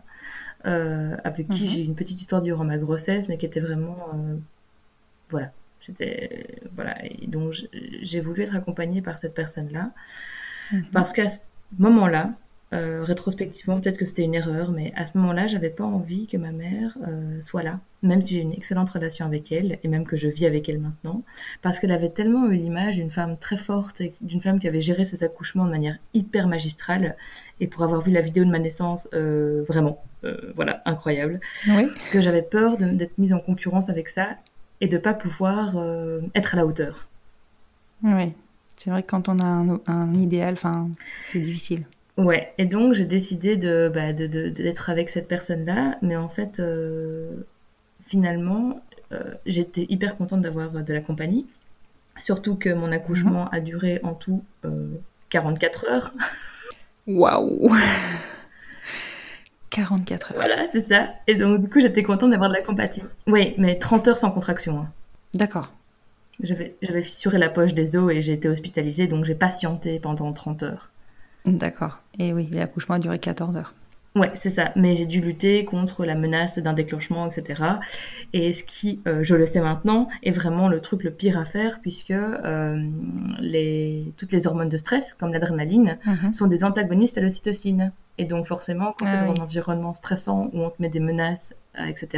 [0.67, 1.69] euh, avec qui mhm.
[1.69, 3.99] j'ai eu une petite histoire durant ma grossesse, mais qui était vraiment.
[4.15, 4.37] Euh,
[5.31, 5.53] voilà.
[5.81, 6.47] C'était.
[6.75, 7.05] Voilà.
[7.05, 7.55] Et donc,
[8.03, 9.91] j'ai voulu être accompagnée par cette personne-là.
[10.73, 10.85] Mhm.
[10.93, 11.41] Parce qu'à ce
[11.79, 12.33] moment-là,
[12.73, 16.37] euh, rétrospectivement, peut-être que c'était une erreur, mais à ce moment-là, j'avais pas envie que
[16.37, 16.97] ma mère
[17.41, 20.47] soit là, même si j'ai une excellente relation avec elle, et même que je vis
[20.47, 21.23] avec elle maintenant,
[21.61, 25.05] parce qu'elle avait tellement eu l'image d'une femme très forte, d'une femme qui avait géré
[25.05, 27.17] ses accouchements de manière hyper magistrale,
[27.61, 31.41] et pour avoir vu la vidéo de ma naissance, vraiment, euh, voilà, incroyable.
[32.13, 34.37] Que j'avais peur d'être mise en concurrence avec ça
[34.81, 37.09] et de pas pouvoir euh, être à la hauteur.
[38.03, 38.33] Oui,
[38.77, 40.91] c'est vrai que quand on a un, idéal, enfin,
[41.23, 41.85] c'est difficile.
[42.19, 47.33] Ouais, et donc j'ai décidé de, bah, d'être avec cette personne-là, mais en fait, euh,
[48.07, 48.81] finalement,
[49.45, 51.47] j'étais hyper contente d'avoir de la compagnie,
[52.19, 53.49] surtout que mon accouchement mhm.
[53.53, 54.43] a duré en tout
[55.31, 56.13] 44 heures.
[57.07, 57.71] Waouh
[59.71, 60.37] 44 heures.
[60.37, 61.09] Voilà, c'est ça.
[61.27, 63.03] Et donc, du coup, j'étais contente d'avoir de la compatie.
[63.27, 64.81] Oui, mais 30 heures sans contraction.
[64.81, 64.89] Hein.
[65.33, 65.73] D'accord.
[66.41, 70.33] J'avais, j'avais fissuré la poche des os et j'ai été hospitalisée, donc j'ai patienté pendant
[70.33, 70.92] 30 heures.
[71.45, 72.01] D'accord.
[72.19, 73.75] Et oui, l'accouchement a duré 14 heures.
[74.15, 74.73] Ouais, c'est ça.
[74.77, 77.63] Mais j'ai dû lutter contre la menace d'un déclenchement, etc.
[78.35, 81.47] Et ce qui, euh, je le sais maintenant, est vraiment le truc le pire à
[81.47, 82.91] faire, puisque euh,
[83.41, 86.35] les, toutes les hormones de stress, comme l'adrénaline, mhm.
[86.35, 87.93] sont des antagonistes à l'ocytocine.
[88.19, 90.91] Et donc forcément, quand tu es ah dans un environnement stressant où on te met
[90.91, 92.09] des menaces, euh, etc.,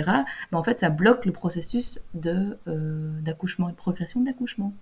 [0.50, 4.72] ben, en fait, ça bloque le processus d'accouchement et de progression d'accouchement.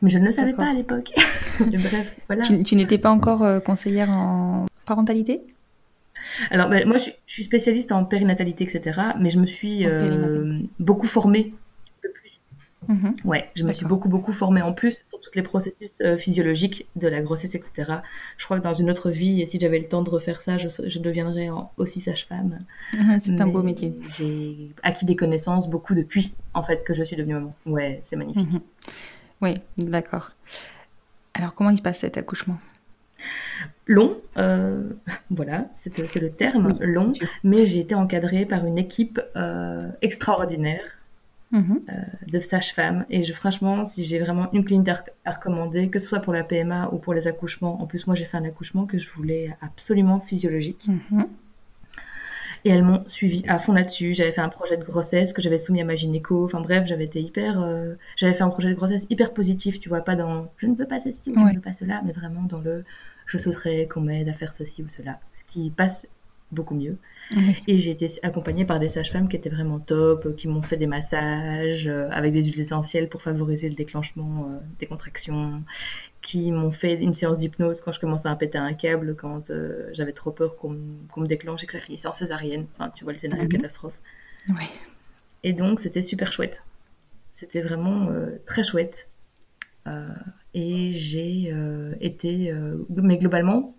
[0.00, 1.12] Mais je ne le savais pas à l'époque.
[1.60, 2.42] Bref, voilà.
[2.42, 5.42] Tu, tu n'étais pas encore conseillère en parentalité?
[6.50, 9.00] Alors, ben, moi, je, suis spécialiste en périnatalité, etc.
[9.18, 11.54] Mais je me suis euh, beaucoup formée
[12.02, 12.40] depuis.
[12.88, 13.14] Mhm.
[13.24, 16.86] Ouais, je me suis beaucoup, beaucoup formée en plus sur tous les processus euh, physiologiques
[16.96, 17.72] de la grossesse, etc.
[18.36, 20.58] Je crois que dans une autre vie, et si j'avais le temps de refaire ça,
[20.58, 22.58] je, deviendrais aussi sage-femme.
[23.20, 23.94] c'est un beau métier.
[24.16, 27.54] J'ai acquis des connaissances beaucoup depuis, en fait, que je suis devenue maman.
[27.66, 28.50] Ouais, c'est magnifique.
[28.50, 28.60] Mhm.
[29.42, 30.30] Oui, d'accord.
[31.34, 32.58] Alors, comment il se passe cet accouchement?
[33.86, 34.90] Long, euh,
[35.30, 40.82] voilà, c'est le terme, long, mais j'ai été encadrée par une équipe euh, extraordinaire
[41.50, 41.80] mhm.
[41.88, 41.92] euh,
[42.28, 43.04] de sages-femmes.
[43.10, 44.88] Et je, franchement, si j'ai vraiment une clinique
[45.24, 48.14] à, recommander, que ce soit pour la PMA ou pour les accouchements, en plus, moi
[48.14, 50.86] j'ai fait un accouchement que je voulais absolument physiologique.
[50.86, 51.26] Mhm.
[52.64, 54.14] Et elles m'ont suivi à fond là-dessus.
[54.14, 56.44] J'avais fait un projet de grossesse que j'avais soumis à ma gynéco.
[56.44, 57.64] Enfin bref, j'avais été hyper.
[58.16, 60.86] j'avais fait un projet de grossesse hyper positif, tu vois, pas dans je ne veux
[60.86, 62.84] pas ceci ou je ne veux pas cela, mais vraiment dans le
[63.26, 66.06] je souhaiterais qu'on m'aide à faire ceci ou cela, ce qui passe
[66.52, 66.98] beaucoup mieux.
[67.66, 70.86] Et j'ai été accompagnée par des sages-femmes qui étaient vraiment top, qui m'ont fait des
[70.86, 75.62] massages euh, avec des huiles essentielles pour favoriser le déclenchement euh, des contractions,
[76.20, 79.88] qui m'ont fait une séance d'hypnose quand je commençais à péter un câble, quand euh,
[79.92, 82.66] j'avais trop peur qu'on me déclenche et que ça finisse en césarienne.
[82.74, 83.50] Enfin, tu vois le scénario mhm.
[83.50, 83.98] catastrophe.
[85.42, 86.62] Et donc, c'était super chouette.
[87.32, 88.08] c'était vraiment
[88.46, 89.08] très chouette.
[90.54, 91.54] et j'ai
[92.00, 92.54] été,
[92.90, 93.74] mais globalement,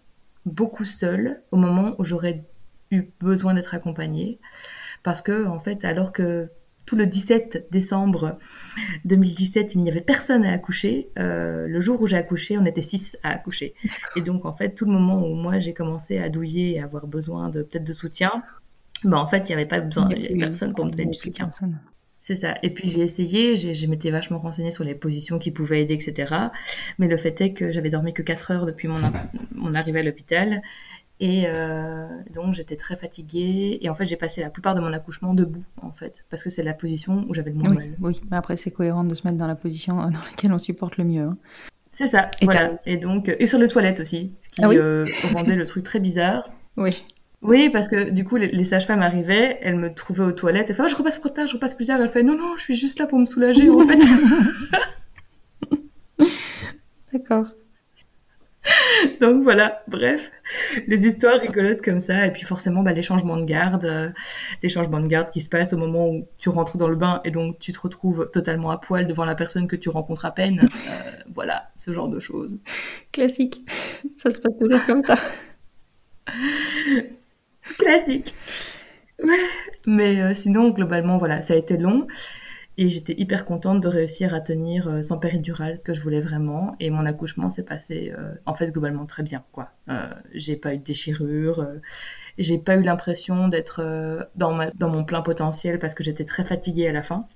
[0.46, 2.44] beaucoup seule au moment où j'aurais
[2.94, 4.40] eu besoin d'être accompagnée.
[5.04, 6.50] Parce que, en fait, alors que
[6.86, 8.38] tout le 17 décembre
[9.06, 11.10] 2017, il n'y avait personne à accoucher.
[11.18, 13.74] Euh, le jour où j'ai accouché, on était six à accoucher.
[14.16, 17.08] Et donc, en fait, tout le moment où moi j'ai commencé à douiller et avoir
[17.08, 18.44] besoin de peut-être de soutien,
[19.04, 21.50] ben, en fait, il n'y avait pas besoin, de personne pour me donner du soutien.
[22.22, 22.56] C'est ça.
[22.64, 26.34] Et puis j'ai essayé, je m'étais vachement renseignée sur les positions qui pouvaient aider, etc.
[26.98, 29.12] Mais le fait est que j'avais dormi que 4 heures depuis mon,
[29.52, 30.62] mon arrivée à l'hôpital
[31.24, 33.80] et euh, donc j'étais très fatiguée.
[33.82, 36.50] Et en fait, j'ai passé la plupart de mon accouchement debout, en fait, parce que
[36.50, 37.96] c'est la position où j'avais le moins oui, mal.
[38.02, 40.98] Oui, mais après, c'est cohérent de se mettre dans la position dans laquelle on supporte
[40.98, 41.22] le mieux.
[41.24, 41.38] Hein.
[41.94, 42.78] C'est ça, et voilà.
[42.86, 46.02] Et donc, et sur les toilettes aussi, ce qui ah euh, rendait le truc très
[46.02, 46.50] bizarre.
[46.76, 47.06] Oui.
[47.42, 50.88] Oui, parce que du coup, les, sages-femmes arrivaient, elles me trouvaient aux toilettes, elles faisaient
[50.88, 52.02] oh, je repasse plus tard, je repasse plus tard.
[52.02, 54.00] Elle fait non, non, je suis juste là pour me soulager, en fait.
[57.14, 57.46] D'accord.
[59.22, 60.32] Donc voilà, bref,
[60.88, 64.10] les histoires rigolotes comme ça, et puis forcément bah, les changements de garde, euh,
[64.62, 67.22] les changements de garde qui se passent au moment où tu rentres dans le bain
[67.26, 70.32] et donc tu te retrouves totalement à poil devant la personne que tu rencontres à
[70.32, 72.60] peine, euh, voilà, ce genre de choses.
[73.12, 73.62] Classique,
[74.16, 75.16] ça se passe toujours comme ça.
[77.78, 78.34] Classique.
[79.86, 82.08] Mais euh, sinon, globalement, voilà, ça a été long.
[82.78, 86.22] Et j'étais hyper contente de réussir à tenir euh, sans péridurale, ce que je voulais
[86.22, 86.76] vraiment.
[86.80, 89.70] Et mon accouchement s'est passé, euh, en fait, globalement très bien, quoi.
[89.90, 91.80] Euh, j'ai pas eu de déchirure, euh,
[92.38, 96.44] j'ai pas eu l'impression d'être dans, ma, dans mon plein potentiel parce que j'étais très
[96.44, 97.28] fatiguée à la fin.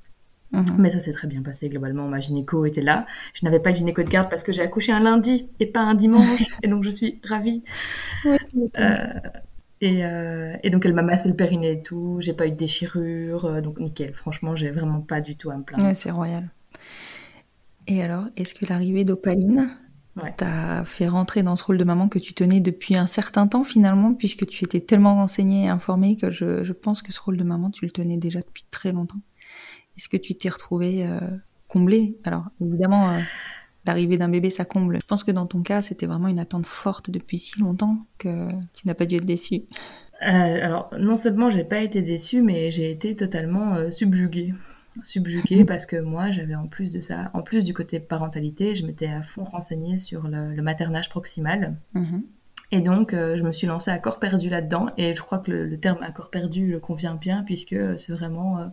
[0.51, 0.75] Mhm.
[0.77, 2.07] Mais ça s'est très bien passé globalement.
[2.07, 3.05] Ma gynéco était là.
[3.33, 5.81] Je n'avais pas le gynéco de garde parce que j'ai accouché un lundi et pas
[5.81, 6.43] un dimanche.
[6.63, 7.63] et donc je suis ravie.
[8.25, 8.37] Oui,
[8.79, 8.97] euh,
[9.81, 13.61] et, donc elle m'a massé le périnée et tout, j'ai pas eu de déchirure, euh,
[13.61, 14.13] donc nickel.
[14.13, 15.85] Franchement, j'ai vraiment pas du tout à me plaindre.
[15.85, 16.49] Ouais, c'est royal.
[17.85, 19.77] Et alors, est-ce que l'arrivée d'Opaline
[20.35, 23.63] t'a fait rentrer dans ce rôle de maman que tu tenais depuis un certain temps
[23.63, 27.43] finalement, puisque tu étais tellement renseignée et informée que je, pense que ce rôle de
[27.43, 29.21] maman, tu le tenais déjà depuis très longtemps.
[29.95, 31.19] Est-ce que tu t'es retrouvée euh,
[31.67, 32.17] comblée?
[32.23, 33.19] Alors, évidemment,
[33.87, 34.99] l'arrivée d'un bébé, ça comble.
[35.01, 38.49] Je pense que dans ton cas, c'était vraiment une attente forte depuis si longtemps que
[38.73, 39.63] tu n'as pas dû être déçue.
[40.23, 44.53] Euh, alors, non seulement j'ai pas été déçue, mais j'ai été totalement euh, subjuguée.
[45.03, 48.85] Subjuguée parce que moi, j'avais en plus de ça, en plus du côté parentalité, je
[48.85, 51.75] m'étais à fond renseignée sur le, maternage proximal.
[51.93, 52.23] Mhm.
[52.71, 54.87] Et donc, euh, je me suis lancée à corps perdu là-dedans.
[54.97, 58.11] Et je crois que le, le terme à corps perdu le convient bien, puisque c'est
[58.11, 58.71] vraiment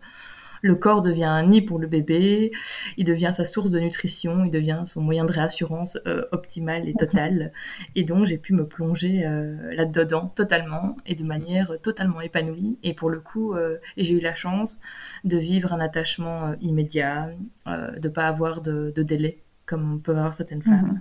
[0.65, 2.51] le corps devient un nid pour le bébé,
[2.97, 6.95] il devient sa source de nutrition, il devient son moyen de réassurance euh, optimal et
[6.95, 7.53] total.
[7.97, 12.79] Et donc j'ai pu me plonger euh, là-dedans totalement et de manière totalement épanouie.
[12.83, 14.81] Et pour le coup, euh, j'ai eu la chance
[15.25, 17.29] de vivre un attachement immédiat,
[17.67, 20.93] de pas avoir de, délai comme on peut avoir certaines femmes.
[20.93, 21.01] Mhm.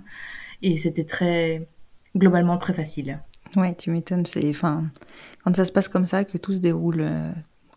[0.60, 1.66] Et c'était très
[2.14, 3.18] globalement très facile.
[3.56, 4.26] Ouais, tu m'étonnes.
[4.26, 4.84] C'est, enfin,
[5.42, 7.02] quand ça se passe comme ça, que tout se déroule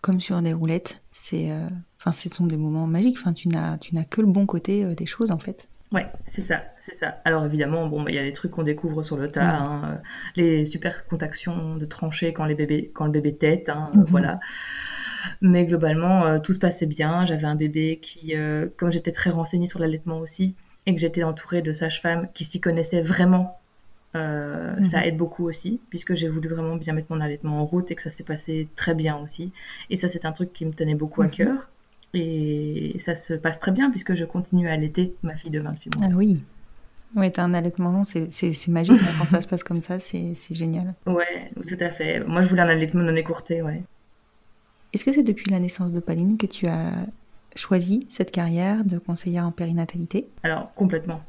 [0.02, 1.02] comme sur des roulettes.
[1.12, 1.68] C'est, euh,
[2.00, 3.18] enfin, ce sont des moments magiques.
[3.20, 5.68] Enfin, tu n'as, tu n'as que le bon côté euh, des choses en fait.
[5.94, 7.22] Ouais, c'est ça, c'est ça.
[7.24, 9.82] Alors évidemment, bon, bah, il y a les trucs qu'on découvre sur le tas, hein,
[9.86, 9.96] euh,
[10.36, 14.06] les super contractions de tranchées quand les bébés, quand le bébé tête, hein, mhm.
[14.10, 14.40] voilà.
[15.42, 17.26] Mais globalement, tout se passait bien.
[17.26, 18.34] J'avais un bébé qui,
[18.78, 20.56] comme j'étais très renseignée sur l'allaitement aussi,
[20.86, 23.60] et que j'étais entourée de sages-femmes qui s'y connaissaient vraiment
[24.16, 25.04] euh, ça mhm.
[25.04, 28.02] aide beaucoup aussi, puisque j'ai voulu vraiment bien mettre mon allaitement en route et que
[28.02, 29.52] ça s'est passé très bien aussi.
[29.90, 31.32] Et ça, c'est un truc qui me tenait beaucoup à mhm.
[31.32, 31.70] cœur.
[32.14, 35.98] Et ça se passe très bien, puisque je continue à allaiter ma fille de 28
[35.98, 36.08] mois.
[36.10, 36.42] Ah oui.
[37.16, 38.28] Ouais, t'as un allaitement long, c'est
[38.68, 39.00] magique.
[39.20, 40.94] quand ça se passe comme ça, c'est génial.
[41.06, 42.22] Ouais, tout à fait.
[42.22, 43.84] Moi, je voulais un allaitement non écourté, ouais.
[44.94, 46.92] Est-ce que c'est depuis la naissance de Pauline que tu as
[47.56, 50.28] choisi cette carrière de conseillère en périnatalité?
[50.44, 51.22] Alors, complètement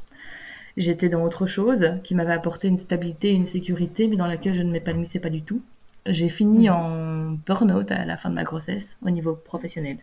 [0.77, 4.63] j'étais dans autre chose qui m'avait apporté une stabilité, une sécurité, mais dans laquelle je
[4.63, 5.63] ne m'épanouissais pas du tout.
[6.07, 6.75] J'ai fini mhm.
[6.75, 9.99] en burn-out à la fin de ma grossesse au niveau professionnel.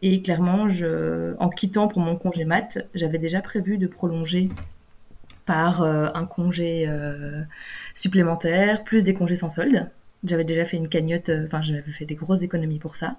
[0.00, 4.48] Et clairement, je, en quittant pour mon congé mat, j'avais déjà prévu de prolonger
[5.44, 7.42] par euh, un congé euh,
[7.94, 9.88] supplémentaire, plus des congés sans solde.
[10.24, 13.16] J'avais déjà fait une cagnotte, euh, enfin j'avais fait des grosses économies pour ça.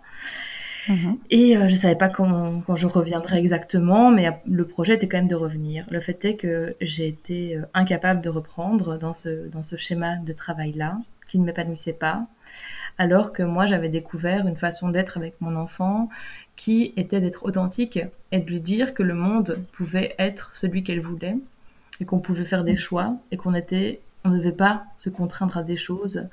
[0.88, 1.18] Mhm.
[1.30, 5.28] Et euh, je savais pas quand, je reviendrais exactement, mais le projet était quand même
[5.28, 5.86] de revenir.
[5.90, 10.18] Le fait est que j'ai été euh, incapable de reprendre dans ce, dans ce schéma
[10.18, 12.26] de travail-là, qui ne m'épanouissait pas,
[12.98, 16.10] alors que moi j'avais découvert une façon d'être avec mon enfant
[16.56, 18.00] qui était d'être authentique
[18.32, 21.38] et de lui dire que le monde pouvait être celui qu'elle voulait
[22.00, 25.58] et qu'on pouvait faire des choix et qu'on était, on ne devait pas se contraindre
[25.58, 26.28] à des choses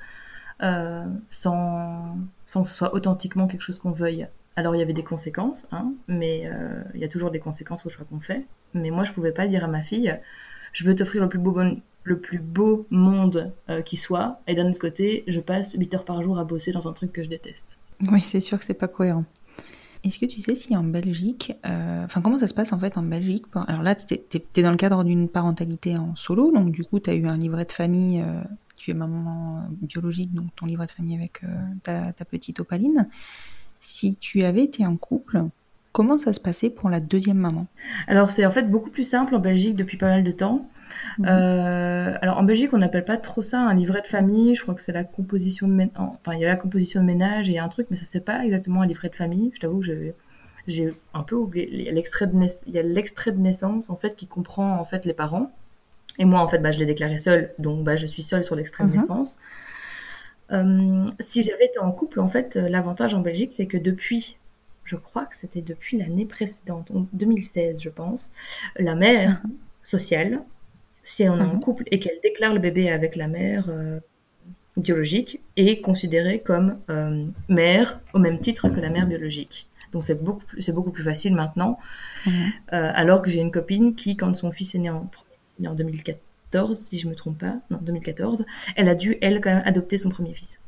[0.61, 4.27] euh, sans, sans que ce soit authentiquement quelque chose qu'on veuille
[4.61, 7.83] Alors il y avait des conséquences, hein, mais euh, il y a toujours des conséquences
[7.87, 8.45] au choix qu'on fait.
[8.75, 10.15] Mais moi, je pouvais pas dire à ma fille,
[10.71, 11.59] je veux t'offrir le plus beau,
[12.03, 16.05] le plus beau monde euh, qui soit, et d'un autre côté, je passe 8 heures
[16.05, 17.79] par jour à bosser dans un truc que je déteste.
[18.07, 19.25] Oui, c'est sûr que c'est pas cohérent.
[20.03, 22.99] Est-ce que tu sais si en Belgique, euh, enfin comment ça se passe en fait
[22.99, 26.83] en Belgique Alors là, tu es, dans le cadre d'une parentalité en solo, donc du
[26.83, 28.23] coup, tu as eu un livret de famille,
[28.77, 31.41] tu es maman biologique, donc ton livret de famille avec
[31.81, 33.07] ta, petite opaline
[33.81, 35.41] si tu avais été en couple,
[35.91, 37.67] comment ça se passait pour la deuxième maman?
[38.07, 40.69] Alors c'est en fait beaucoup plus simple en Belgique depuis pas mal de temps.
[41.17, 41.25] Mhm.
[41.27, 44.55] Euh, alors en Belgique, on n'appelle pas trop ça un livret de famille.
[44.55, 45.93] Je crois que c'est la composition de ménage.
[45.97, 47.97] Enfin, il y a la composition de ménage et il y a un truc, mais
[47.97, 49.51] ça c'est pas exactement un livret de famille.
[49.55, 50.13] Je t'avoue que
[50.67, 51.67] j'ai un peu oublié.
[51.71, 52.35] Il y a l'extrait de,
[52.67, 55.51] il y a l'extrait de naissance en fait qui comprend en fait les parents.
[56.19, 58.55] Et moi en fait, bah, je l'ai déclaré seule, donc bah, je suis seule sur
[58.55, 58.99] l'extrait de mhm.
[58.99, 59.39] naissance.
[60.51, 64.37] Euh, si j'avais été en couple, en fait, euh, l'avantage en Belgique, c'est que depuis,
[64.83, 68.31] je crois que c'était depuis l'année précédente, 2016, je pense,
[68.77, 69.51] la mère mhm.
[69.83, 70.41] sociale,
[71.03, 71.61] si on est en mhm.
[71.61, 73.99] couple et qu'elle déclare le bébé avec la mère euh,
[74.77, 76.77] biologique, est considérée comme
[77.49, 79.67] mère au même titre que la mère biologique.
[79.91, 81.77] Donc c'est beaucoup, plus, c'est beaucoup plus facile maintenant.
[82.69, 85.09] Alors que j'ai une copine qui, quand son fils est né en,
[85.65, 85.75] en
[86.51, 88.45] 2004, si je me trompe pas, non, 2014,
[88.75, 90.59] elle a dû, elle, quand même, adopter son premier fils.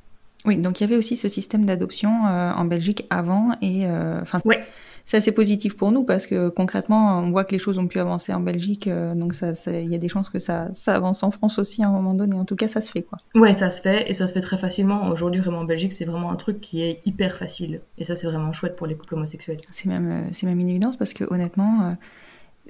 [0.46, 4.22] Oui, donc il y avait aussi ce système d'adoption euh, en Belgique avant et euh,
[4.22, 4.62] enfin ouais.
[5.06, 7.98] c'est assez positif pour nous parce que concrètement on voit que les choses ont pu
[8.00, 11.24] avancer en Belgique euh, donc ça il y a des chances que ça, ça avance
[11.24, 13.20] en France aussi à un moment donné en tout cas ça se fait quoi.
[13.36, 16.06] Ouais ça se fait et ça se fait très facilement aujourd'hui vraiment en Belgique c'est
[16.06, 19.16] vraiment un truc qui est hyper facile et ça c'est vraiment chouette pour les couples
[19.16, 19.62] homosexuels.
[19.70, 21.96] C'est même c'est même une évidence parce que honnêtement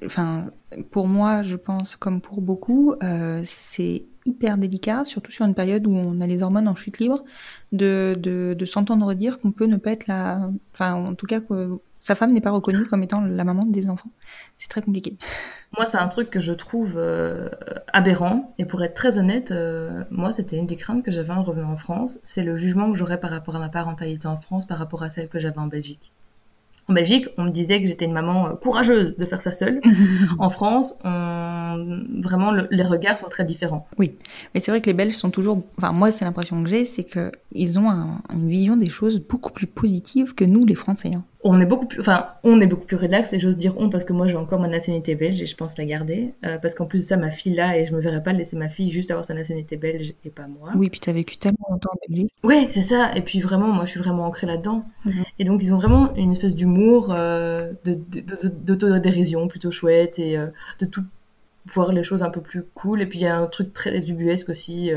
[0.06, 0.46] enfin,
[0.90, 5.86] pour moi, je pense, comme pour beaucoup, euh, c'est hyper délicat, surtout sur une période
[5.86, 7.24] où on a les hormones en chute libre,
[7.72, 10.50] de, de, s'entendre dire qu'on peut ne pas être la...
[10.72, 11.40] Enfin, en tout cas,
[12.04, 14.10] sa femme n'est pas reconnue comme étant la maman des enfants.
[14.56, 15.16] C'est très compliqué.
[15.76, 17.48] Moi, c'est un truc que je trouve euh,
[17.94, 18.54] aberrant.
[18.58, 21.72] Et pour être très honnête, euh, moi, c'était une des craintes que j'avais en revenant
[21.72, 22.18] en France.
[22.22, 25.08] C'est le jugement que j'aurais par rapport à ma parentalité en France, par rapport à
[25.08, 26.12] celle que j'avais en Belgique.
[26.88, 29.80] En Belgique, on me disait que j'étais une maman euh, courageuse de faire ça seule.
[30.38, 33.86] en France, vraiment, les regards sont très différents.
[33.98, 34.14] Oui,
[34.52, 35.62] mais c'est vrai que les Belges sont toujours.
[35.78, 37.90] Enfin, moi, c'est l'impression que j'ai, c'est qu'ils ont
[38.32, 41.12] une vision des choses beaucoup plus positive que nous, les Français.
[41.14, 43.90] Hein on est beaucoup plus, enfin, on est beaucoup plus relax et j'ose dire on
[43.90, 46.74] parce que moi j'ai encore ma nationalité belge et je pense la garder euh, parce
[46.74, 48.90] qu'en plus de ça ma fille là et je me verrais pas laisser ma fille
[48.90, 50.70] juste avoir sa nationalité belge et pas moi.
[50.74, 52.32] Oui, puis tu as vécu tellement longtemps en Belgique.
[52.42, 53.14] Oui, c'est ça.
[53.14, 54.86] Et puis vraiment, moi je suis vraiment ancrée là-dedans.
[55.04, 55.24] Mhm.
[55.38, 60.46] Et donc ils ont vraiment une espèce d'humour, euh, d'autodérision plutôt chouette et euh,
[60.80, 61.04] de tout
[61.66, 63.02] voir les choses un peu plus cool.
[63.02, 64.90] Et puis il y a un truc très dubuesque aussi.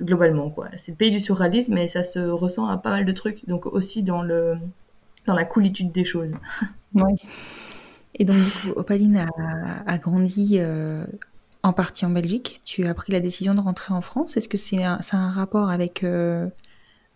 [0.00, 3.12] globalement quoi c'est le pays du surréalisme mais ça se ressent à pas mal de
[3.12, 4.56] trucs donc aussi dans le
[5.30, 6.32] dans la coolitude des choses.
[6.94, 7.14] Oui.
[8.16, 9.24] Et donc, du coup, Opaline
[9.86, 11.04] a, grandi euh,
[11.62, 12.58] en partie en Belgique.
[12.64, 14.36] Tu as pris la décision de rentrer en France.
[14.36, 16.48] Est-ce que c'est un, un, rapport avec, euh,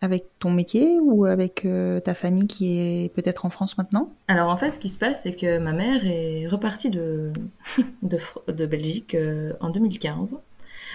[0.01, 4.11] avec ton métier ou avec euh, ta famille qui est peut-être en France maintenant?
[4.29, 7.33] Alors, en fait, ce qui se passe, c'est que ma mère est repartie de,
[8.03, 9.17] de, de Belgique
[9.59, 10.37] en 2015.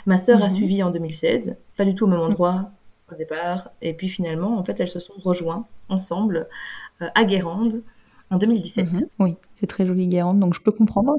[0.06, 0.52] Ma sœur a mhm.
[0.52, 2.72] suivi en 2016, pas du tout au même endroit
[3.12, 3.72] au départ.
[3.82, 6.48] Et puis finalement, en fait, elles se sont rejointes ensemble
[7.00, 7.84] à Guérande
[8.30, 8.92] en 2017.
[8.92, 9.08] Mhm.
[9.20, 11.14] oui, c'est très joli Guérande, donc je peux comprendre.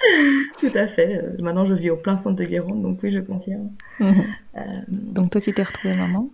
[0.60, 1.22] Tout à fait.
[1.22, 3.70] Euh, maintenant, je vis au plein centre de Guérande, donc oui, je confirme.
[3.98, 4.24] Mhm.
[4.56, 6.30] Euh, donc toi, tu t'es retrouvée maman?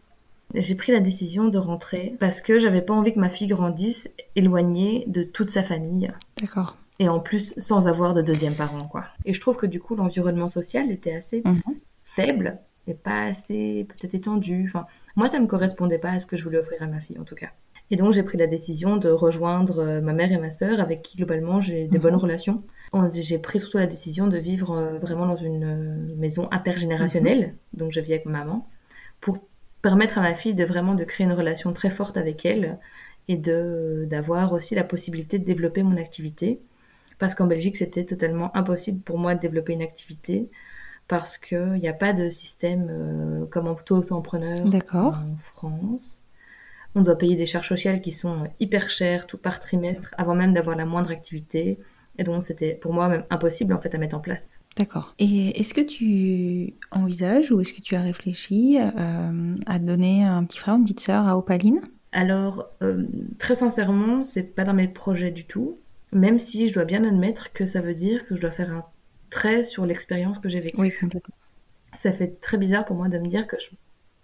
[0.54, 4.08] J'ai pris la décision de rentrer parce que j'avais pas envie que ma fille grandisse
[4.36, 6.12] éloignée de toute sa famille.
[6.40, 6.76] D'accord.
[6.98, 9.04] Et en plus, sans avoir de deuxième parent, quoi.
[9.24, 11.60] Et je trouve que du coup, l'environnement social était assez mhm.
[12.04, 14.64] faible et pas assez peut-être étendu.
[14.68, 17.18] Enfin, moi, ça me correspondait pas à ce que je voulais offrir à ma fille,
[17.18, 17.50] en tout cas.
[17.90, 21.02] Et donc, j'ai pris la décision de rejoindre euh, ma mère et ma sœur, avec
[21.02, 22.20] qui, globalement, j'ai des bonnes mhm.
[22.20, 22.62] relations.
[23.12, 27.78] J'ai pris surtout la décision de vivre euh, vraiment dans une euh, maison intergénérationnelle, mhm.
[27.78, 28.68] donc je vis avec ma maman,
[29.20, 29.38] pour
[29.82, 32.78] permettre à ma fille de vraiment de créer une relation très forte avec elle
[33.28, 36.60] et de d'avoir aussi la possibilité de développer mon activité.
[37.18, 40.50] Parce qu'en Belgique, c'était totalement impossible pour moi de développer une activité
[41.08, 46.22] parce qu'il n'y a pas de système comme en auto-entrepreneur en France
[46.96, 50.54] on doit payer des charges sociales qui sont hyper chères tout par trimestre avant même
[50.54, 51.78] d'avoir la moindre activité.
[52.18, 54.58] Et donc c'était pour moi même impossible en fait à mettre en place.
[54.78, 55.14] D'accord.
[55.18, 60.42] Et est-ce que tu envisages ou est-ce que tu as réfléchi euh, à donner un
[60.44, 61.82] petit frère, une petite sœur à Opaline?
[62.12, 63.04] Alors euh,
[63.38, 65.78] très sincèrement, c'est pas dans mes projets du tout.
[66.12, 68.84] Même si je dois bien admettre que ça veut dire que je dois faire un
[69.28, 70.80] trait sur l'expérience que j'ai vécue.
[70.80, 71.34] Oui, complètement.
[71.92, 73.68] Ça fait très bizarre pour moi de me dire que je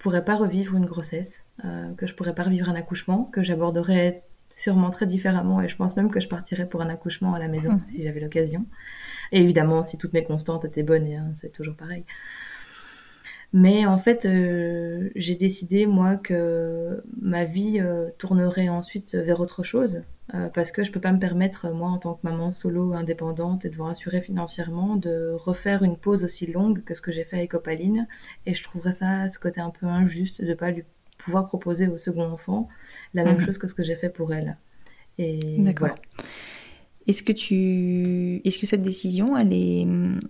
[0.03, 4.22] pourrais pas revivre une grossesse, euh, que je pourrais pas revivre un accouchement, que j'aborderais
[4.50, 7.48] sûrement très différemment et je pense même que je partirais pour un accouchement à la
[7.48, 7.82] maison mmh.
[7.86, 8.66] si j'avais l'occasion.
[9.30, 12.05] Et évidemment, si toutes mes constantes étaient bonnes, hein, c'est toujours pareil.
[13.55, 19.62] Mais en fait, euh, j'ai décidé, moi, que ma vie euh, tournerait ensuite vers autre
[19.62, 20.03] chose.
[20.34, 23.64] Euh, parce que je peux pas me permettre, moi, en tant que maman solo indépendante
[23.64, 27.36] et devant assurer financièrement, de refaire une pause aussi longue que ce que j'ai fait
[27.36, 28.06] avec Opaline.
[28.46, 30.84] Et je trouverais ça, ce côté un peu injuste de pas lui
[31.18, 32.68] pouvoir proposer au second enfant
[33.14, 33.46] la même mhm.
[33.46, 34.56] chose que ce que j'ai fait pour elle.
[35.18, 35.94] Et D'accord.
[37.06, 40.20] Est-ce que tu, est-ce que cette décision, elle est hum,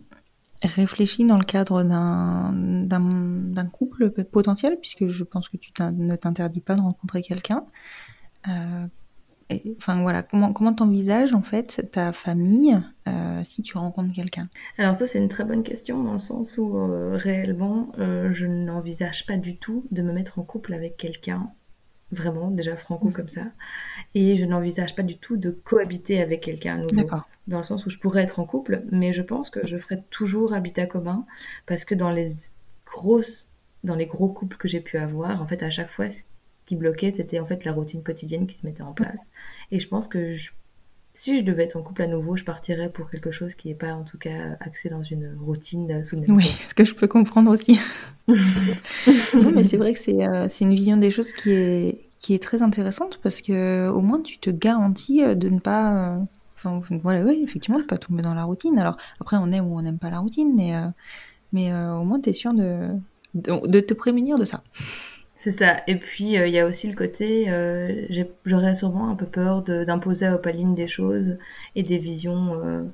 [0.62, 6.60] réfléchie dans le cadre d'un, d'un, couple potentiel, puisque je pense que tu ne t'interdis
[6.60, 7.64] pas de rencontrer quelqu'un.
[8.48, 8.86] Euh,
[9.76, 14.48] enfin voilà, comment comment t'envisages en fait ta famille euh, si tu rencontres quelqu'un?
[14.78, 19.26] Alors ça c'est une très bonne question dans le sens où euh, réellement je n'envisage
[19.26, 21.50] pas du tout de me mettre en couple avec quelqu'un
[22.12, 23.12] vraiment, déjà franco mm.
[23.12, 23.44] comme ça.
[24.14, 27.06] Et je n'envisage pas du tout de cohabiter avec quelqu'un nouveau.
[27.48, 30.00] Dans le sens où je pourrais être en couple, mais je pense que je ferai
[30.10, 31.26] toujours habitat commun
[31.66, 32.28] parce que dans les
[32.86, 33.50] grosses,
[33.82, 36.06] dans les gros couples que j'ai pu avoir, en fait, à chaque fois,
[36.66, 39.20] qui bloquait, c'était en fait la routine quotidienne qui se mettait en place.
[39.70, 40.36] Et je pense que
[41.14, 43.74] si je devais être en couple à nouveau, je partirais pour quelque chose qui n'est
[43.74, 47.50] pas en tout cas axé dans une routine sous Oui, ce que je peux comprendre
[47.50, 47.78] aussi.
[48.28, 52.42] non, mais c'est vrai que euh, c'est une vision des choses qui est, qui est
[52.42, 56.14] très intéressante parce que au moins tu te garantis euh, de ne pas.
[56.14, 56.18] Euh,
[56.56, 58.78] enfin, voilà, oui, effectivement, de ne pas tomber dans la routine.
[58.78, 60.72] Alors, après, on aime ou on n'aime pas la routine, mais,
[61.52, 62.88] mais au moins tu es sûr de,
[63.34, 64.62] de, te prémunir de ça.
[65.42, 65.82] C'est ça.
[65.88, 67.46] Et puis, il y a aussi le côté,
[68.44, 71.36] j'aurais souvent un peu peur d'imposer à Opaline des choses
[71.74, 72.88] et des visions,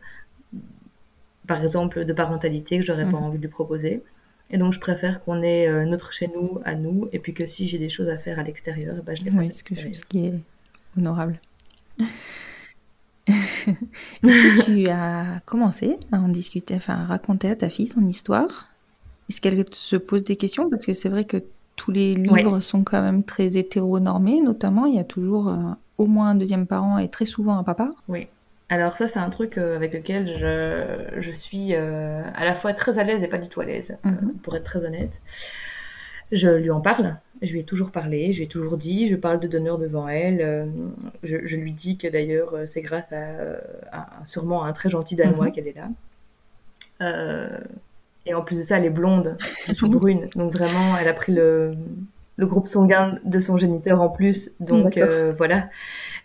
[1.46, 3.24] par exemple, de parentalité que j'aurais pas mmh.
[3.24, 4.02] envie de lui proposer.
[4.50, 7.46] Et donc, je préfère qu'on ait euh, notre chez nous à nous, et puis que
[7.46, 9.30] si j'ai des choses à faire à l'extérieur, bah, je les.
[9.30, 10.34] Oui, que, ce qui est
[10.96, 11.38] honorable.
[13.28, 13.66] Est-ce
[14.22, 18.74] que tu as commencé à en discuter, enfin à raconter à ta fille son histoire?
[19.28, 20.70] Est-ce qu'elle se pose des questions?
[20.70, 21.44] Parce que c'est vrai que
[21.78, 25.56] tous les livres sont quand même très hétéronormés, notamment il y a toujours euh,
[25.96, 27.92] au moins un deuxième parent et très souvent un papa.
[28.08, 28.26] Oui.
[28.68, 32.74] Alors ça, c'est un truc euh, avec lequel je, je suis euh, à la fois
[32.74, 34.34] très à l'aise et pas du tout à l'aise, mhm.
[34.42, 35.22] pour être très honnête.
[36.32, 39.16] Je lui en parle, je lui ai toujours parlé, je lui ai toujours dit, je
[39.16, 40.68] parle de donneur devant elle.
[41.22, 45.52] je, je, lui dis que d'ailleurs, c'est grâce à, sûrement un très gentil Danois mhm.
[45.52, 45.88] qu'elle est là.
[48.28, 49.36] Et en plus de ça, elle est blonde,
[49.74, 50.28] sous brune.
[50.36, 51.74] Donc vraiment, elle a pris le,
[52.36, 54.52] le groupe sanguin de son géniteur en plus.
[54.60, 54.98] Donc
[55.36, 55.68] voilà,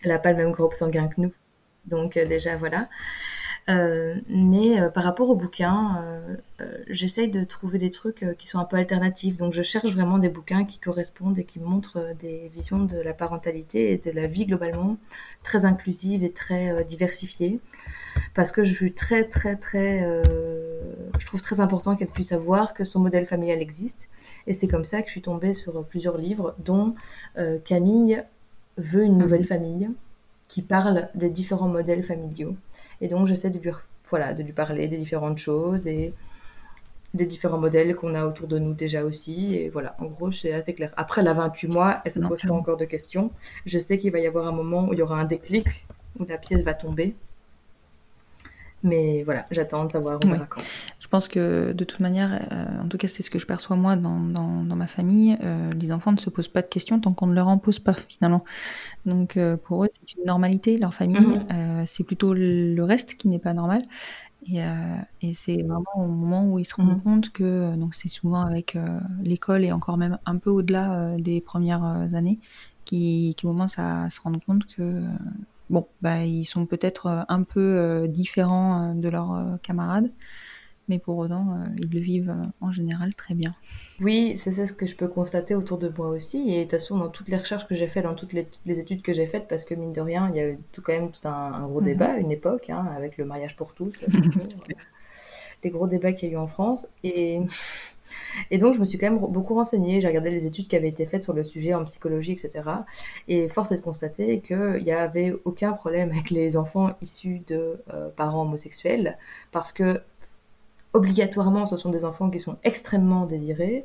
[0.02, 1.32] elle n'a pas le même groupe sanguin que nous.
[1.86, 2.88] Donc euh, déjà voilà.
[3.70, 6.04] Euh, mais euh, par rapport au bouquin,
[6.88, 9.36] j'essaye de trouver des trucs qui sont un peu alternatifs.
[9.36, 13.12] Donc je cherche vraiment des bouquins qui correspondent et qui montrent des visions de la
[13.12, 14.96] parentalité et de la vie globalement
[15.42, 17.60] très inclusive et très diversifiée.
[18.34, 20.00] Parce que je suis très très très,
[21.18, 24.08] je trouve très important qu'elle puisse savoir que son modèle familial existe.
[24.46, 26.94] Et c'est comme ça que je suis tombée sur plusieurs livres, dont
[27.64, 28.22] Camille
[28.78, 29.90] veut une nouvelle famille
[30.48, 32.56] qui parle des différents modèles familiaux.
[33.04, 33.70] Et donc j'essaie de lui,
[34.08, 36.14] voilà, de lui parler des différentes choses et
[37.12, 39.54] des différents modèles qu'on a autour de nous déjà aussi.
[39.56, 40.90] Et voilà, en gros, c'est assez clair.
[40.96, 43.30] Après, la 28 mois, elle se pose pas encore de questions.
[43.66, 45.66] Je sais qu'il va y avoir un moment où il y aura un déclic,
[46.18, 47.14] où la pièce va tomber.
[48.82, 50.48] Mais voilà, j'attends de savoir où va
[50.93, 53.76] Je pense que de toute manière, euh, en tout cas c'est ce que je perçois
[53.76, 56.98] moi dans, dans, dans ma famille, euh, les enfants ne se posent pas de questions
[56.98, 58.42] tant qu'on ne leur en pose pas finalement.
[59.06, 61.86] Donc euh, pour eux c'est une normalité, leur famille, mhm.
[61.86, 63.82] c'est plutôt le reste qui n'est pas normal.
[64.52, 64.58] Et,
[65.22, 67.02] et c'est vraiment au moment où ils se rendent mhm.
[67.02, 68.76] compte que donc c'est souvent avec
[69.22, 72.40] l'école et encore même un peu au-delà des premières années
[72.84, 75.00] qui, qui commencent à se rendre compte que
[75.70, 80.10] bon, bah, ils sont peut-être un peu différents de leurs camarades,
[80.88, 83.54] mais pour autant, ils le vivent en général très bien.
[84.00, 86.50] Oui, c'est ça ce que je peux constater autour de moi aussi.
[86.50, 89.02] Et de toute façon, dans toutes les recherches que j'ai faites, dans toutes les, études
[89.02, 91.10] que j'ai faites, parce que mine de rien, il y a eu tout, quand même
[91.10, 91.86] tout un, gros mhm.
[91.86, 93.92] débat à une époque, hein, avec le mariage pour tous,
[95.64, 96.86] les gros débats qu'il y a eu en France.
[97.02, 97.40] Et
[98.50, 100.00] et donc, je me suis quand même beaucoup renseignée.
[100.00, 102.68] J'ai regardé les études qui avaient été faites sur le sujet en psychologie, etc.
[103.28, 107.82] Et force est de constater qu'il n'y avait aucun problème avec les enfants issus de
[107.92, 109.18] euh, parents homosexuels,
[109.52, 110.00] parce que
[110.94, 113.84] obligatoirement, ce sont des enfants qui sont extrêmement désirés.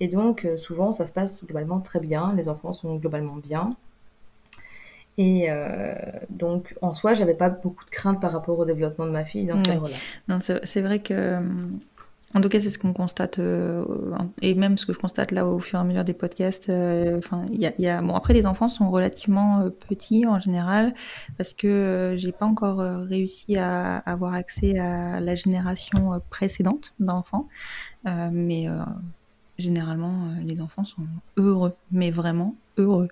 [0.00, 2.34] Et donc, euh, souvent, ça se passe globalement très bien.
[2.36, 3.74] Les enfants sont globalement bien.
[5.18, 5.94] Et euh,
[6.30, 9.46] donc, en soi, j'avais pas beaucoup de crainte par rapport au développement de ma fille
[9.46, 9.78] dans ce là
[10.28, 11.38] Non, c'est vrai que
[12.34, 13.84] En tout cas, c'est ce qu'on constate, euh,
[14.40, 16.70] et même ce que je constate là au fur et à mesure des podcasts.
[16.70, 19.68] euh, Enfin, il y a, il y a- bon après les enfants sont relativement euh,
[19.88, 20.94] petits en général
[21.36, 27.48] parce que j'ai pas encore réussi à avoir accès à la génération précédente d'enfants,
[28.32, 28.66] mais
[29.58, 31.02] généralement les enfants sont
[31.36, 33.08] heureux, mais vraiment heureux.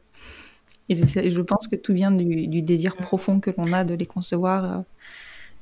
[0.89, 3.95] Et je, je pense que tout vient du, du désir profond que l'on a de
[3.95, 4.85] les concevoir.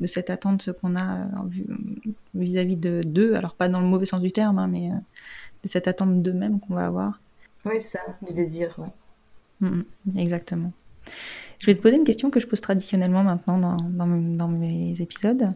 [0.00, 1.26] De cette attente qu'on a euh,
[2.34, 4.94] vis-à-vis de d'eux, alors pas dans le mauvais sens du terme, hein, mais euh,
[5.64, 7.20] de cette attente d'eux-mêmes qu'on va avoir.
[7.64, 8.74] Oui, ça, du désir.
[8.78, 8.88] ouais.
[9.60, 10.72] Mm, mm, exactement.
[11.58, 14.48] Je vais te poser une question que je pose traditionnellement maintenant dans, dans, mes- dans
[14.48, 15.48] mes épisodes.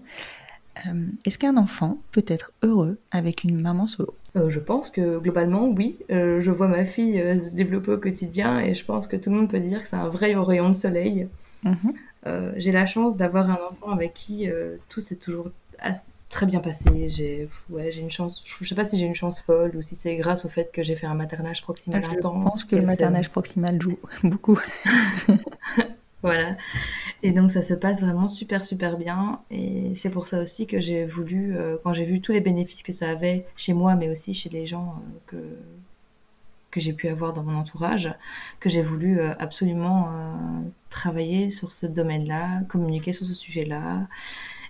[0.86, 4.14] Euh, Est-ce qu'un enfant peut être heureux avec une maman solo?
[4.36, 5.99] Euh, je pense que globalement, oui.
[6.11, 9.36] Euh, je vois ma fille se développer au quotidien et je pense que tout le
[9.36, 11.28] monde peut dire que c'est un vrai rayon de soleil.
[11.65, 11.93] Mhm.
[12.27, 15.49] Euh, j'ai la chance d'avoir un enfant avec qui euh, tout s'est toujours
[16.29, 17.09] très bien passé.
[17.09, 19.97] J'ai ouais, j'ai une chance, je sais pas si j'ai une chance folle ou si
[19.97, 22.45] c'est grâce au fait que j'ai fait un maternage proximal Je intense.
[22.45, 24.61] pense que le maternage proximal joue beaucoup.
[26.23, 26.57] Voilà.
[27.25, 29.41] Et donc ça se passe vraiment super super bien.
[29.51, 32.85] Et c'est pour ça aussi que j'ai voulu, euh, quand j'ai vu tous les bénéfices
[32.85, 35.37] que ça avait chez moi, mais aussi chez les gens que,
[36.73, 38.12] que j'ai pu avoir dans mon entourage,
[38.59, 40.35] que j'ai voulu euh, absolument euh,
[40.91, 44.09] travailler sur ce domaine-là, communiquer sur ce sujet-là,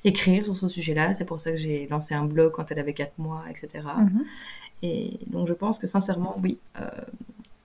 [0.04, 1.14] écrire sur ce sujet-là.
[1.14, 3.86] C'est pour ça que j'ai lancé un blog quand elle avait 4 mois, etc.
[3.98, 4.24] Mhm.
[4.82, 6.88] Et donc je pense que sincèrement, oui, euh,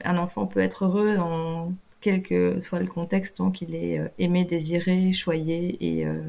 [0.04, 4.08] un enfant peut être heureux dans quel que soit le contexte tant qu'il est euh,
[4.20, 6.22] aimé, désiré, choyé et euh,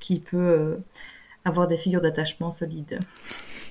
[0.00, 0.80] qu'il peut
[1.44, 2.98] avoir des figures d'attachement solides.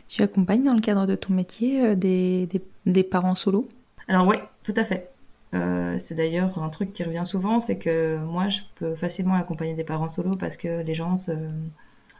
[0.07, 3.67] Tu accompagnes dans le cadre de ton métier euh, des, des, des parents solos
[4.07, 5.09] Alors oui, tout à fait.
[5.53, 9.73] Euh, c'est d'ailleurs un truc qui revient souvent, c'est que moi je peux facilement accompagner
[9.73, 11.31] des parents solos parce que les gens se...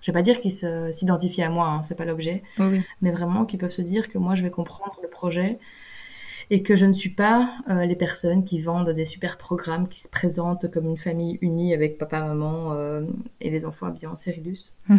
[0.01, 0.53] Je vais pas dire qu'ils
[0.91, 2.83] s'identifient à moi, hein, c'est pas l'objet, oui.
[3.01, 5.57] mais vraiment qu'ils peuvent se dire que moi je vais comprendre le projet
[6.50, 10.02] et que je ne suis pas euh, les personnes qui vendent des super programmes qui
[10.02, 13.02] se présentent comme une famille unie avec papa, maman euh,
[13.41, 14.72] et les enfants habillés en Cyrillus.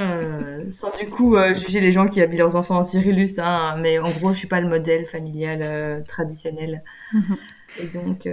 [0.00, 3.98] Euh, sans du coup juger les gens qui habillent leurs enfants en Cyrillus, hein, mais
[3.98, 6.82] en gros je suis pas le modèle familial traditionnel.
[7.12, 7.36] Mhm.
[7.80, 8.28] Et donc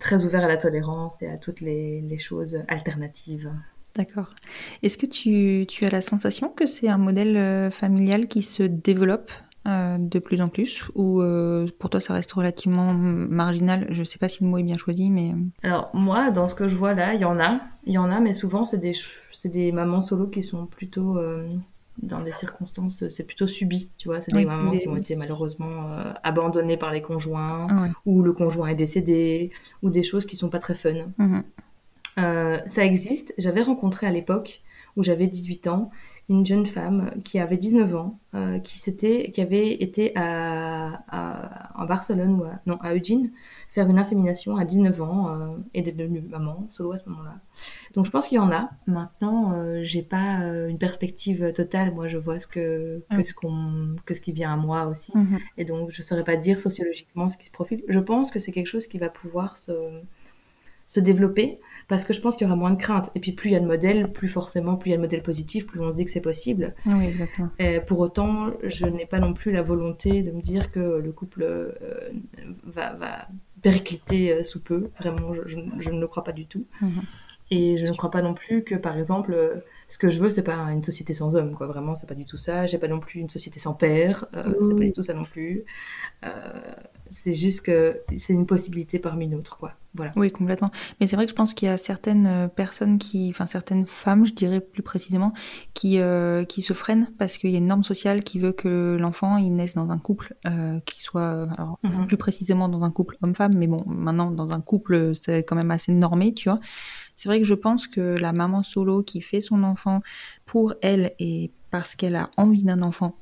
[0.00, 3.50] très ouvert à la tolérance et à toutes les, les choses alternatives.
[3.94, 4.34] D'accord.
[4.82, 9.30] Est-ce que tu, tu as la sensation que c'est un modèle familial qui se développe?
[9.66, 13.86] Euh, de plus en plus ou euh, pour toi ça reste relativement marginal?
[13.90, 16.68] Je sais pas si le mot est bien choisi, mais Alors moi, dans ce que
[16.68, 18.94] je vois là, il y en a, il y en a, mais souvent c'est des
[19.32, 21.46] c'est des mamans solo qui sont plutôt euh,
[22.02, 24.96] dans des circonstances, c'est plutôt subi, tu vois, c'est des Oui, mamans des- qui ont
[24.96, 27.88] été malheureusement euh, abandonnées par les conjoints, Ah ouais.
[28.04, 29.50] ou le conjoint est décédé,
[29.82, 30.94] ou des choses qui sont pas très fun.
[31.18, 31.42] Mhm.
[32.18, 33.34] Euh, ça existe.
[33.38, 34.62] J'avais rencontré à l'époque
[34.96, 35.90] où j'avais 18 ans
[36.28, 41.82] une jeune femme qui avait 19 ans, euh, qui, s'était, qui avait été à, à,
[41.82, 43.30] à Barcelone ou à, non, à Eugene
[43.68, 47.34] faire une insémination à 19 ans euh, et est devenue maman solo à ce moment-là.
[47.94, 48.70] Donc je pense qu'il y en a.
[48.86, 51.94] Maintenant, euh, j'ai pas euh, une perspective totale.
[51.94, 55.12] Moi, je vois ce que, que, ce qu'on, que ce qui vient à moi aussi.
[55.16, 55.38] Mhm.
[55.58, 57.82] Et donc, je ne saurais pas dire sociologiquement ce qui se profile.
[57.88, 59.72] Je pense que c'est quelque chose qui va pouvoir se,
[60.88, 63.10] se développer parce que je pense qu'il y aura moins de crainte.
[63.14, 65.02] Et puis, plus il y a de modèles, plus forcément, plus il y a de
[65.02, 66.74] modèles positifs, plus on se dit que c'est possible.
[66.86, 67.50] Oui, exactement.
[67.58, 71.12] Et pour autant, je n'ai pas non plus la volonté de me dire que le
[71.12, 71.70] couple euh,
[72.64, 73.28] va, va
[73.62, 74.90] péricliter euh, sous peu.
[74.98, 76.64] Vraiment, je, je- je ne le crois pas du tout.
[76.80, 77.02] Mhm.
[77.50, 79.54] Et je ne crois pas non plus que, par exemple, euh,
[79.88, 81.68] ce que je veux, c'est pas une société sans hommes, quoi.
[81.68, 82.66] Vraiment, c'est pas du tout ça.
[82.66, 84.26] J'ai pas non plus une société sans père.
[84.34, 85.64] euh, C'est pas du tout ça non plus.
[86.24, 86.30] Euh,
[87.12, 89.72] c'est juste que c'est une possibilité parmi d'autres, quoi.
[89.94, 90.12] Voilà.
[90.16, 90.70] Oui, complètement.
[91.00, 93.86] Mais c'est vrai que je pense qu'il y a certaines euh, personnes qui, enfin certaines
[93.86, 95.32] femmes, je dirais plus précisément,
[95.72, 98.96] qui euh, qui se freinent parce qu'il y a une norme sociale qui veut que
[99.00, 102.06] l'enfant il naisse dans un couple euh, qui soit, alors Mhm.
[102.08, 105.70] plus précisément dans un couple homme-femme, mais bon, maintenant dans un couple c'est quand même
[105.70, 106.60] assez normé, tu vois.
[107.16, 110.02] C'est vrai que je pense que la maman solo qui fait son enfant
[110.44, 113.16] pour elle et parce qu'elle a envie d'un enfant,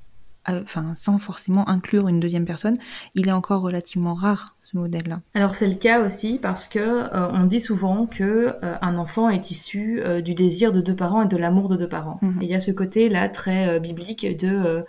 [0.49, 2.77] euh, enfin sans forcément inclure une deuxième personne,
[3.15, 5.21] il est encore relativement rare ce modèle-là.
[5.35, 9.29] Alors c'est le cas aussi parce que euh, on dit souvent que euh, un enfant
[9.29, 12.19] est issu euh, du désir de deux parents et de l'amour de deux parents.
[12.21, 12.43] Mhm.
[12.43, 14.85] Et il y a ce côté là très biblique de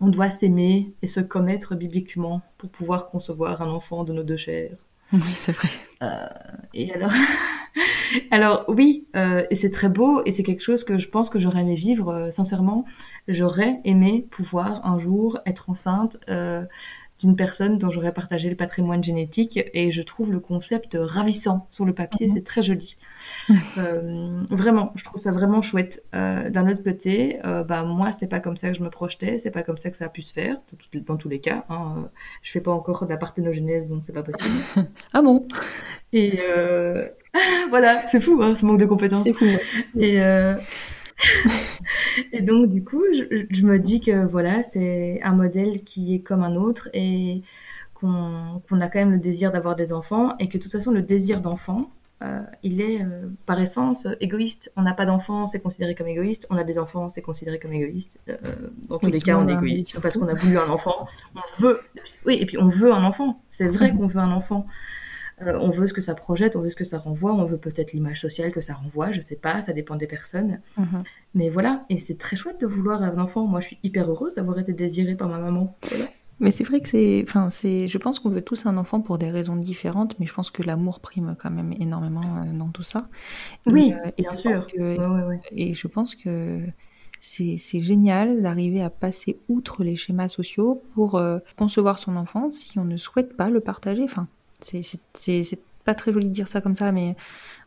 [0.00, 4.36] on doit s'aimer et se connaître bibliquement pour pouvoir concevoir un enfant de nos deux
[4.36, 4.76] chairs.
[5.12, 5.68] Oui, c'est vrai.
[6.74, 7.12] Et alors,
[8.30, 11.38] alors oui, euh, et c'est très beau et c'est quelque chose que je pense que
[11.38, 12.08] j'aurais aimé vivre.
[12.08, 12.84] euh, sincèrement,
[13.28, 16.64] j'aurais aimé pouvoir un jour être enceinte, euh,
[17.20, 21.84] d'une personne dont j'aurais partagé le patrimoine génétique et je trouve le concept ravissant sur
[21.84, 22.32] le papier, mhm.
[22.34, 22.96] c'est très joli.
[23.78, 26.02] Euh, vraiment, je trouve ça vraiment chouette.
[26.14, 29.38] Euh, d'un autre côté, euh, bah, moi, c'est pas comme ça que je me projetais,
[29.38, 30.56] c'est pas comme ça que ça a pu se faire,
[30.94, 31.64] dans, tous les cas.
[31.68, 32.08] Hein.
[32.42, 34.54] Je fais pas encore de la parthénogenèse, donc c'est pas possible.
[35.12, 35.46] ah bon?
[36.12, 36.40] Et
[37.70, 39.24] voilà, c'est fou, hein, ce manque de compétences.
[39.24, 39.44] C'est fou.
[39.98, 40.16] Et,
[42.32, 46.42] et donc, du coup, je, me dis que voilà, c'est un modèle qui est comme
[46.42, 47.42] un autre et
[47.94, 51.02] qu'on a quand même le désir d'avoir des enfants et que de toute façon, le
[51.02, 51.90] désir d'enfant,
[52.22, 54.72] euh, il est euh, par essence égoïste.
[54.76, 56.46] On n'a pas d'enfants, c'est considéré comme égoïste.
[56.48, 58.18] On a des enfants, c'est considéré comme égoïste.
[58.28, 58.36] Euh,
[58.88, 60.00] dans tous les cas, on est égoïste.
[60.00, 61.80] Parce qu'on a voulu un enfant, on veut.
[62.24, 63.42] Oui, et puis on veut un enfant.
[63.50, 64.66] C'est vrai qu'on veut un enfant.
[65.40, 67.92] on veut ce que ça projette, on veut ce que ça renvoie, on veut peut-être
[67.92, 70.60] l'image sociale que ça renvoie, je sais pas, ça dépend des personnes.
[70.78, 71.02] Mhm.
[71.34, 73.46] Mais voilà, et c'est très chouette de vouloir un enfant.
[73.46, 75.76] Moi, je suis hyper heureuse d'avoir été désirée par ma maman.
[76.38, 79.16] Mais c'est vrai que c'est, enfin, c'est, je pense qu'on veut tous un enfant pour
[79.18, 82.82] des raisons différentes, mais je pense que l'amour prime quand même énormément euh, dans tout
[82.82, 83.08] ça.
[83.66, 84.66] Oui, euh, bien sûr.
[85.52, 86.60] Et je pense que
[87.20, 92.50] c'est, c'est génial d'arriver à passer outre les schémas sociaux pour euh, concevoir son enfant
[92.50, 94.04] si on ne souhaite pas le partager.
[94.04, 94.28] Enfin,
[94.60, 97.16] c'est, c'est, c'est pas très joli de dire ça comme ça, mais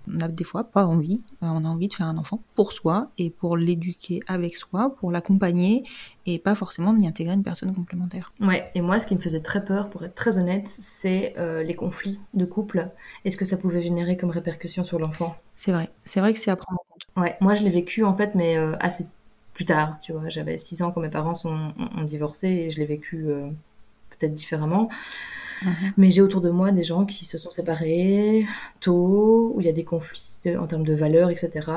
[0.07, 1.24] on a des fois pas envie.
[1.41, 4.93] Euh, on a envie de faire un enfant pour soi et pour l'éduquer avec soi,
[4.99, 5.84] pour l'accompagner
[6.26, 8.34] et pas forcément d'y intégrer une personne complémentaire.
[8.41, 11.63] Ouais, et moi, ce qui me faisait très peur, pour être très honnête, c'est euh,
[11.63, 12.89] les conflits de couple
[13.24, 15.36] est ce que ça pouvait générer comme répercussion sur l'enfant?
[15.55, 17.24] C'est vrai, c'est vrai que c'est à prendre en compte.
[17.24, 19.05] Ouais, moi je l'ai vécu en fait, mais euh, assez
[19.53, 20.28] plus tard, tu vois.
[20.28, 23.28] J'avais 6 ans quand mes parents sont, ont, divorcé et je l'ai vécu
[24.11, 24.89] peut-être différemment.
[25.64, 25.93] Mhm.
[25.97, 28.45] Mais j'ai autour de moi des gens qui se sont séparés
[28.80, 30.24] tôt, où il y a des conflits
[30.57, 31.68] en termes de valeurs, etc.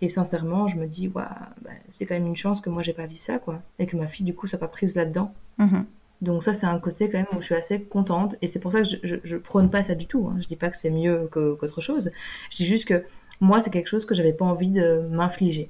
[0.00, 1.22] Et sincèrement, je me dis, ouais,
[1.62, 3.60] bah, c'est quand même une chance que moi j'ai pas vu ça, quoi.
[3.78, 5.34] Et que ma fille, du coup, ça pas prise là-dedans.
[5.58, 5.84] Mhm.
[6.22, 8.36] Donc ça, c'est un côté quand même où je suis assez contente.
[8.40, 10.28] Et c'est pour ça que je, je, prône pas ça du tout.
[10.28, 10.38] Hein.
[10.40, 12.10] Je dis pas que c'est mieux qu'autre chose.
[12.50, 13.04] Je dis juste que
[13.40, 15.68] moi, c'est quelque chose que j'avais pas envie de m'infliger.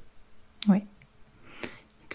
[0.68, 0.82] Oui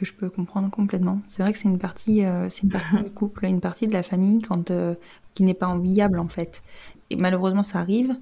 [0.02, 1.22] que je peux comprendre complètement.
[1.28, 3.94] C'est vrai que c'est une partie, euh, c'est une partie du couple, une partie de
[3.94, 4.96] la famille quand euh,
[5.36, 6.64] qui n'est pas enviable en fait.
[7.12, 8.18] Et malheureusement, ça arrive.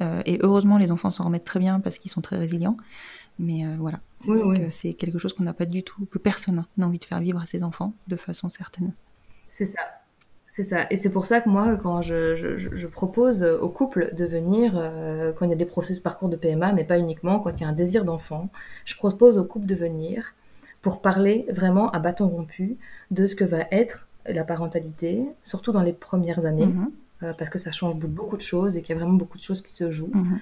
[0.00, 2.78] Euh, et heureusement, les enfants s'en remettent très bien parce qu'ils sont très résilients.
[3.38, 4.00] Mais voilà,
[4.68, 7.40] c'est quelque chose qu'on n'a pas du tout, que personne n'a envie de faire vivre
[7.40, 8.92] à ses enfants de façon certaine.
[9.48, 9.78] C'est ça.
[10.56, 10.86] C'est ça.
[10.90, 14.72] Et c'est pour ça que moi, quand je, je, propose aux couples de venir,
[15.36, 17.64] quand il y a des processus parcours de PMA, mais pas uniquement, quand il y
[17.64, 18.48] a un désir d'enfant,
[18.84, 20.34] je propose aux couples de venir
[20.88, 22.78] pour parler vraiment à bâton rompu
[23.10, 26.90] de ce que va être la parentalité, surtout dans les premières années, mhm.
[27.24, 29.42] euh, parce que ça change beaucoup de choses et qu'il y a vraiment beaucoup de
[29.42, 30.38] choses qui se jouent, mhm.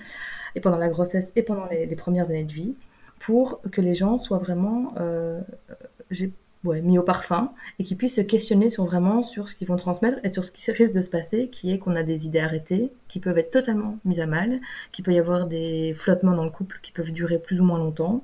[0.54, 2.74] et pendant la grossesse et pendant les, premières années de vie,
[3.18, 5.40] pour que les gens soient vraiment euh,
[6.62, 10.18] mis au parfum et qu'ils puissent se questionner sur vraiment sur ce qu'ils vont transmettre
[10.22, 12.92] et sur ce qui risque de se passer, qui est qu'on a des idées arrêtées,
[13.08, 14.60] qui peuvent être totalement mises à mal,
[14.92, 17.78] qu'il peut y avoir des flottements dans le couple qui peuvent durer plus ou moins
[17.78, 18.22] longtemps,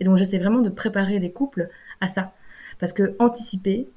[0.00, 1.68] et donc j'essaie vraiment de préparer les couples
[2.00, 2.32] à ça.
[2.78, 3.88] Parce que anticiper,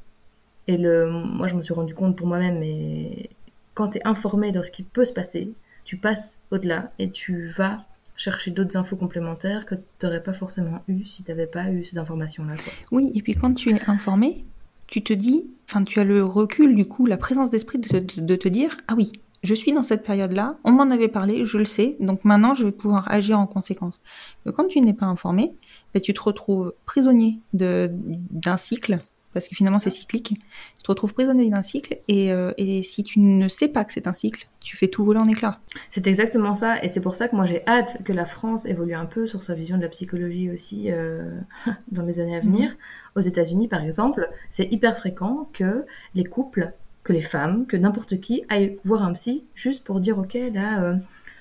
[0.67, 3.29] et le, moi je me suis rendu compte pour moi-même, mais
[3.73, 5.51] quand tu es informé de ce qui peut se passer,
[5.83, 7.85] tu passes au-delà et tu vas
[8.17, 11.85] chercher d'autres infos complémentaires que tu n'aurais pas forcément eu si tu n'avais pas eu
[11.85, 12.55] ces informations-là.
[12.91, 14.43] Oui, et puis quand tu es informé,
[14.87, 18.35] tu te dis, enfin tu as le recul du coup, la présence d'esprit de, de,
[18.35, 19.11] te dire, ah oui,
[19.43, 22.65] je suis dans cette période-là, on m'en avait parlé, je le sais, donc maintenant je
[22.65, 24.01] vais pouvoir agir en conséquence.
[24.45, 25.53] quand tu n'es pas informé,
[25.93, 28.99] ben, tu te retrouves prisonnier d'un cycle,
[29.33, 30.33] parce que finalement c'est cyclique,
[30.77, 33.93] tu te retrouves prisonnier d'un cycle, et, euh, et, si tu ne sais pas que
[33.93, 35.59] c'est un cycle, tu fais tout voler en éclats.
[35.91, 38.95] C'est exactement ça, et c'est pour ça que moi j'ai hâte que la France évolue
[38.95, 41.39] un peu sur sa vision de la psychologie aussi euh,
[41.91, 42.71] dans les années à venir.
[42.71, 42.77] Mhm.
[43.15, 45.85] Aux États-Unis par exemple, c'est hyper fréquent que
[46.15, 46.73] les couples
[47.07, 50.83] que les femmes, que n'importe qui aille voir un psy juste pour dire ok là
[50.83, 50.95] euh,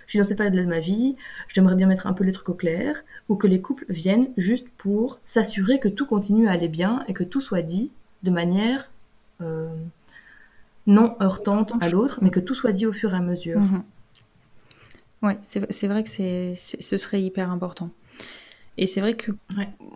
[0.07, 1.17] je suis dans cette période de ma vie,
[1.49, 4.69] j'aimerais bien mettre un peu les trucs au clair, ou que les couples viennent juste
[4.79, 7.91] pour s'assurer que tout continue à aller bien et que tout soit dit
[8.23, 8.89] de manière
[9.41, 9.69] euh,
[10.87, 13.59] non heurtante à l'autre, mais que tout soit dit au fur et à mesure.
[13.59, 13.83] Mhm.
[15.23, 17.91] Ouais, c'est vrai que ce serait hyper important.
[18.79, 19.33] Et c'est vrai que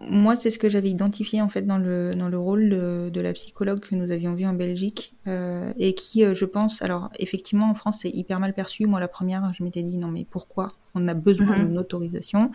[0.08, 3.32] moi, c'est ce que j'avais identifié en fait dans le, dans le rôle de, la
[3.34, 7.68] psychologue que nous avions vu en Belgique euh, et qui, euh, je pense, alors effectivement
[7.68, 8.86] en France c'est hyper mal perçu.
[8.86, 11.66] Moi, la première, je m'étais dit non mais pourquoi on a besoin mhm.
[11.66, 12.50] d'une autorisation?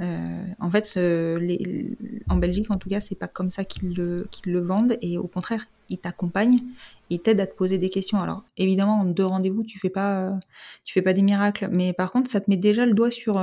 [0.00, 1.96] Euh, En fait, les,
[2.28, 5.18] en Belgique, en tout cas, c'est pas comme ça qu'ils le, qu'ils le vendent et
[5.18, 6.62] au contraire, ils t'accompagnent,
[7.08, 8.20] ils t'aident à te poser des questions.
[8.20, 10.36] Alors évidemment, en deux rendez-vous, tu fais pas,
[10.84, 13.38] tu fais pas des miracles, mais par contre, ça te met déjà le doigt sur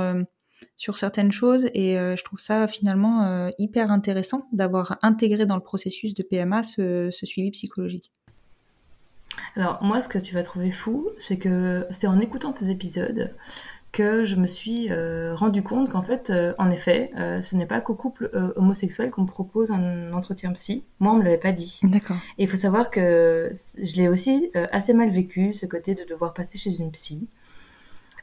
[0.76, 5.56] sur certaines choses et euh, je trouve ça finalement euh, hyper intéressant d'avoir intégré dans
[5.56, 8.10] le processus de PMA ce, suivi psychologique.
[9.56, 13.34] Alors moi, ce que tu vas trouver fou, c'est que c'est en écoutant tes épisodes
[13.90, 17.10] que je me suis euh, rendu compte qu'en fait, en effet,
[17.42, 20.84] ce n'est pas qu'aux couples homosexuels qu'on propose un entretien psy.
[21.00, 21.80] Moi, on me l'avait pas dit.
[21.82, 22.18] D'accord.
[22.36, 23.50] Et il faut savoir que
[23.80, 27.26] je l'ai aussi assez mal vécu, ce côté de devoir passer chez une psy.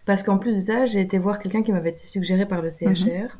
[0.05, 2.69] Parce qu'en plus de ça, j'ai été voir quelqu'un qui m'avait été suggéré par le
[2.69, 3.37] CHR.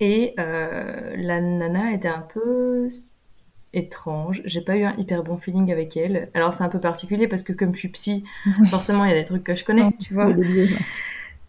[0.00, 2.90] Et la nana était un peu
[3.72, 4.42] étrange.
[4.44, 6.28] J'ai pas eu un hyper bon feeling avec elle.
[6.34, 8.24] Alors c'est un peu particulier parce que comme je suis psy,
[8.70, 10.28] forcément il y a des trucs que je connais, tu vois.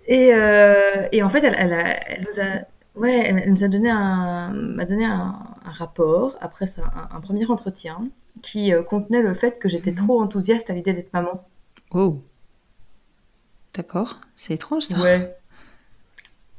[0.08, 4.51] Et, euh, et, en fait, elle, elle, nous a, ouais, elle nous a donné un,
[4.51, 8.08] m'a donné un, rapport après ça, un, premier entretien
[8.43, 9.97] qui euh, contenait le fait que j'étais mhm.
[9.97, 11.43] trop enthousiaste à l'idée d'être maman.
[11.91, 12.22] Oh.
[13.76, 14.97] D'accord, c'est étrange ça.
[14.99, 15.36] Ouais.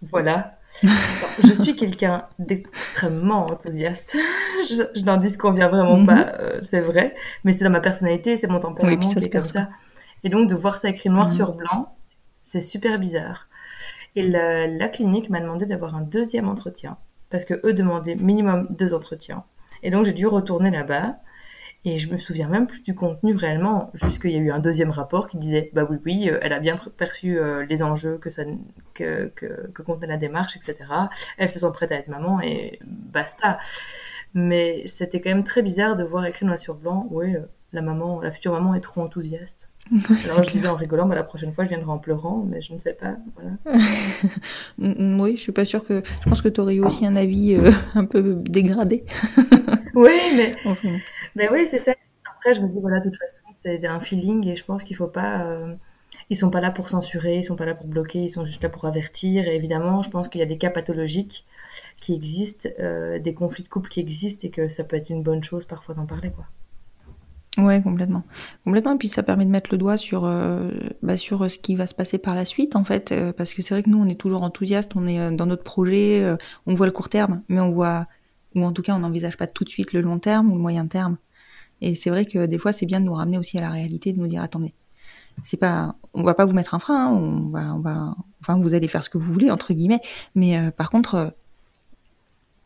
[0.02, 4.16] Voilà je suis quelqu'un d'extrêmement enthousiaste.
[4.68, 6.32] je, n'en dis qu'on vient vraiment pas, mhm.
[6.40, 7.14] euh, c'est vrai.
[7.44, 9.68] Mais c'est dans ma personnalité, c'est mon tempérament qui est comme ça.
[10.24, 11.32] Et donc de voir ça écrit noir mhm.
[11.32, 11.96] sur blanc,
[12.44, 13.48] c'est super bizarre.
[14.14, 16.96] Et la, clinique m'a demandé d'avoir un deuxième entretien
[17.28, 19.44] parce que eux demandaient minimum deux entretiens.
[19.82, 21.16] Et donc j'ai dû retourner là-bas.
[21.86, 24.90] Et je me souviens même plus du contenu réellement, jusqu'il y a eu un deuxième
[24.90, 28.28] rapport qui disait bah oui, oui, euh, elle a bien perçu euh, les enjeux que,
[28.28, 28.42] ça,
[28.92, 30.76] que, que, que contenait la démarche, etc.
[31.38, 33.60] Elle se sent prête à être maman et basta.
[34.34, 37.82] Mais c'était quand même très bizarre de voir écrit noir sur blanc, oui, euh, la
[37.82, 39.68] maman, la future maman est trop enthousiaste.
[40.24, 42.74] Alors je disais en rigolant, bah, la prochaine fois je viendrai en pleurant, mais je
[42.74, 43.14] ne sais pas.
[43.36, 43.78] Voilà.
[45.22, 46.02] oui, je suis pas sûre que.
[46.24, 47.56] Je pense que tu aurais eu aussi un avis
[47.94, 49.04] un peu dégradé.
[49.94, 50.52] oui, mais.
[51.36, 51.92] Ben oui, c'est ça.
[52.34, 54.96] Après, je me dis, voilà, de toute façon, c'est un feeling et je pense qu'il
[54.96, 55.42] faut pas.
[55.42, 55.74] Euh,
[56.30, 58.62] ils sont pas là pour censurer, ils sont pas là pour bloquer, ils sont juste
[58.62, 59.46] là pour avertir.
[59.46, 61.44] Et évidemment, je pense qu'il y a des cas pathologiques
[62.00, 65.22] qui existent, euh, des conflits de couple qui existent et que ça peut être une
[65.22, 66.46] bonne chose parfois d'en parler, quoi.
[67.62, 68.22] Ouais, complètement.
[68.64, 68.94] Complètement.
[68.94, 70.70] Et puis ça permet de mettre le doigt sur, euh,
[71.02, 73.14] bah, sur ce qui va se passer par la suite, en fait.
[73.36, 76.34] parce que c'est vrai que nous, on est toujours enthousiastes, on est dans notre projet,
[76.66, 78.06] on voit le court terme, mais on voit,
[78.54, 80.60] ou en tout cas, on n'envisage pas tout de suite le long terme ou le
[80.60, 81.18] moyen terme.
[81.80, 84.12] Et c'est vrai que des fois, c'est bien de nous ramener aussi à la réalité,
[84.12, 84.74] de nous dire attendez,
[85.42, 88.58] c'est pas, on va pas vous mettre un frein, hein, on va, on va, enfin,
[88.58, 90.00] vous allez faire ce que vous voulez entre guillemets.
[90.34, 91.28] Mais euh, par contre, euh,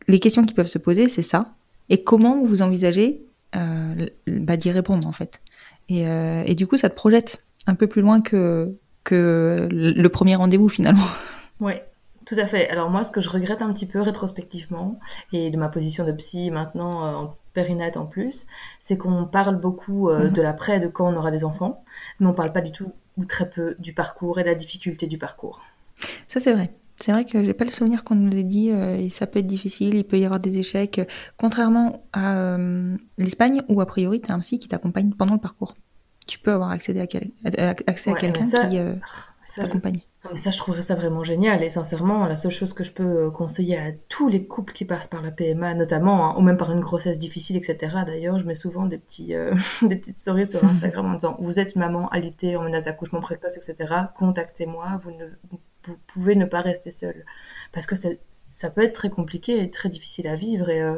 [0.07, 1.53] les questions qui peuvent se poser, c'est ça.
[1.89, 3.21] Et comment vous envisagez
[3.55, 5.41] euh, bah, d'y répondre en fait.
[5.89, 10.69] Et, du coup, ça te projette un peu plus loin que que le premier rendez-vous
[10.69, 11.05] finalement.
[11.59, 11.85] Ouais,
[12.25, 12.67] tout à fait.
[12.69, 14.99] Alors moi, ce que je regrette un petit peu rétrospectivement,
[15.31, 18.45] et de ma position de psy maintenant en périnate en plus,
[18.79, 20.31] c'est qu'on parle beaucoup euh, mhm.
[20.31, 21.83] de l'après, de quand on aura des enfants,
[22.19, 25.07] mais on parle pas du tout ou très peu du parcours et de la difficulté
[25.07, 25.61] du parcours.
[26.27, 26.71] Ça c'est vrai.
[26.99, 29.39] C'est vrai que j'ai pas le souvenir qu'on nous ait dit euh, et ça peut
[29.39, 31.01] être difficile, il peut y avoir des échecs.
[31.35, 35.39] Contrairement à euh, l'Espagne où a priori tu as un psy qui t'accompagne pendant le
[35.39, 35.75] parcours.
[36.27, 38.77] Tu peux avoir accès à, accès à quelqu'un qui
[39.55, 40.01] t'accompagne.
[40.29, 41.63] Mais ça, je trouverais ça vraiment génial.
[41.63, 44.85] Et sincèrement, la seule chose que je peux euh, conseiller à tous les couples qui
[44.85, 47.97] passent par la PMA, notamment, hein, ou même par une grossesse difficile, etc.
[48.05, 51.59] D'ailleurs, je mets souvent des, petits, euh, des petites stories sur Instagram en disant Vous
[51.59, 53.93] êtes maman alitée en menace d'accouchement précoce, etc.
[54.19, 55.25] Contactez-moi, vous, ne,
[55.85, 57.25] vous pouvez ne pas rester seul.
[57.71, 60.69] Parce que ça peut être très compliqué et très difficile à vivre.
[60.69, 60.97] Et, euh,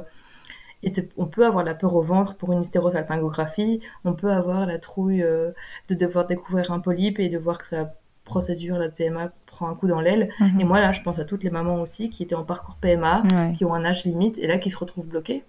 [1.15, 5.21] on peut avoir la peur au ventre pour une hystérosalpingographie, on peut avoir la trouille
[5.21, 7.93] de devoir découvrir un polype et de voir que ça
[8.25, 10.29] procédure, la PMA prend un coup dans l'aile.
[10.39, 10.59] Mhm.
[10.59, 13.23] Et moi, là, je pense à toutes les mamans aussi qui étaient en parcours PMA,
[13.57, 15.43] qui ont un âge limite, et là, qui se retrouvent bloquées.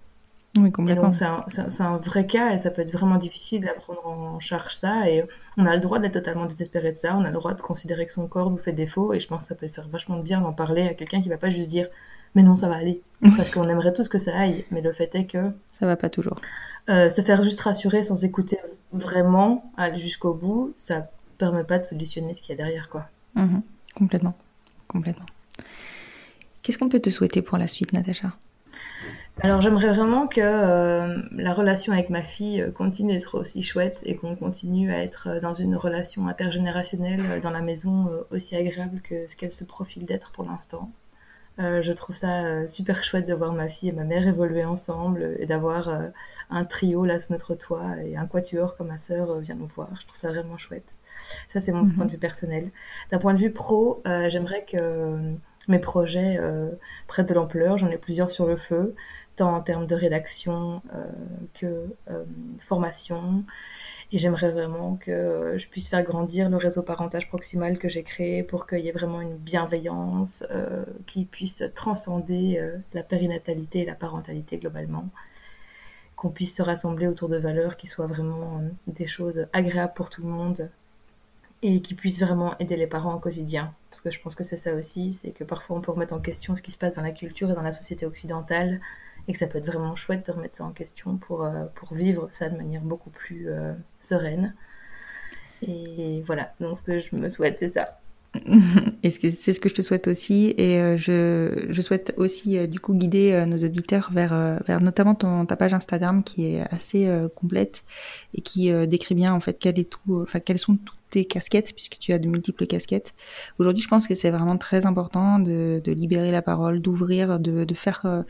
[0.57, 1.11] Oui, complètement.
[1.11, 5.09] c'est un, vrai cas, et ça peut être vraiment difficile à prendre en charge ça.
[5.09, 5.25] Et
[5.57, 8.05] on a le droit d'être totalement désespéré de ça, on a le droit de considérer
[8.05, 10.23] que son corps nous fait défaut, et je pense que ça peut faire vachement de
[10.23, 11.87] bien d'en parler à quelqu'un qui va pas juste dire
[12.35, 13.01] mais non, ça va aller.
[13.37, 15.51] Parce qu'on aimerait tous que ça aille, mais le fait est que.
[15.71, 16.39] Ça va pas toujours.
[16.89, 18.59] Euh, se faire juste rassurer sans écouter
[18.91, 23.07] vraiment jusqu'au bout, ça permet pas de solutionner ce qu'il y a derrière, quoi.
[23.35, 23.61] Mhm.
[23.95, 24.35] complètement,
[24.87, 25.25] complètement.
[26.61, 28.33] Qu'est-ce qu'on peut te souhaiter pour la suite, Natacha?
[29.41, 33.99] Alors j'aimerais vraiment que euh, la relation avec ma fille euh, continue d'être aussi chouette
[34.05, 39.01] et qu'on continue à être euh, dans une relation intergénérationnelle dans la maison aussi agréable
[39.01, 40.89] que ce qu'elle se profile d'être pour l'instant.
[41.57, 45.45] je trouve ça super chouette de voir ma fille et ma mère évoluer ensemble et
[45.45, 45.89] d'avoir
[46.49, 49.89] un trio là sous notre toit et un quatuor comme ma sœur vient nous voir.
[49.99, 50.97] Je trouve ça vraiment chouette.
[51.47, 51.93] Ça, c'est mon mhm.
[51.93, 52.71] point de vue personnel.
[53.11, 55.33] D'un point de vue pro, euh, j'aimerais que euh,
[55.67, 56.71] mes projets euh,
[57.07, 57.77] prennent de l'ampleur.
[57.77, 58.95] J'en ai plusieurs sur le feu,
[59.35, 60.81] tant en termes de rédaction
[61.53, 61.87] que
[62.59, 63.43] formation.
[64.11, 68.43] Et j'aimerais vraiment que je puisse faire grandir le réseau parentage proximal que j'ai créé
[68.43, 70.43] pour qu'il y ait vraiment une bienveillance
[71.07, 72.61] qui puisse transcender
[72.93, 75.09] la périnatalité et la parentalité globalement.
[76.15, 80.21] qu'on puisse se rassembler autour de valeurs qui soient vraiment des choses agréables pour tout
[80.21, 80.69] le monde
[81.61, 83.73] et qui puissent vraiment aider les parents au quotidien.
[83.89, 86.19] Parce que je pense que c'est ça aussi, c'est que parfois on peut remettre en
[86.19, 88.81] question ce qui se passe dans la culture et dans la société occidentale,
[89.27, 91.93] et que ça peut être vraiment chouette de remettre ça en question pour, euh, pour
[91.93, 94.53] vivre ça de manière beaucoup plus euh, sereine.
[95.61, 97.99] Et voilà, donc ce que je me souhaite, c'est ça.
[99.03, 100.53] Et c'est ce que je te souhaite aussi.
[100.57, 105.45] Et euh, je, souhaite aussi euh, du coup guider euh, nos auditeurs vers, notamment ton,
[105.45, 107.83] ta page Instagram qui est assez complète
[108.33, 109.75] et qui décrit bien en fait quel
[110.45, 113.13] quelles sont toutes tes casquettes puisque tu as de multiples casquettes.
[113.59, 118.23] Aujourd'hui, je pense que c'est vraiment très important de, libérer la parole, d'ouvrir, de, faire,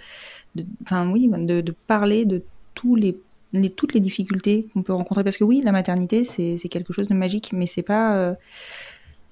[0.83, 2.43] enfin oui, de, parler de
[2.73, 7.13] toutes les difficultés qu'on peut rencontrer parce que oui la maternité c'est quelque chose de
[7.13, 8.35] magique mais c'est pas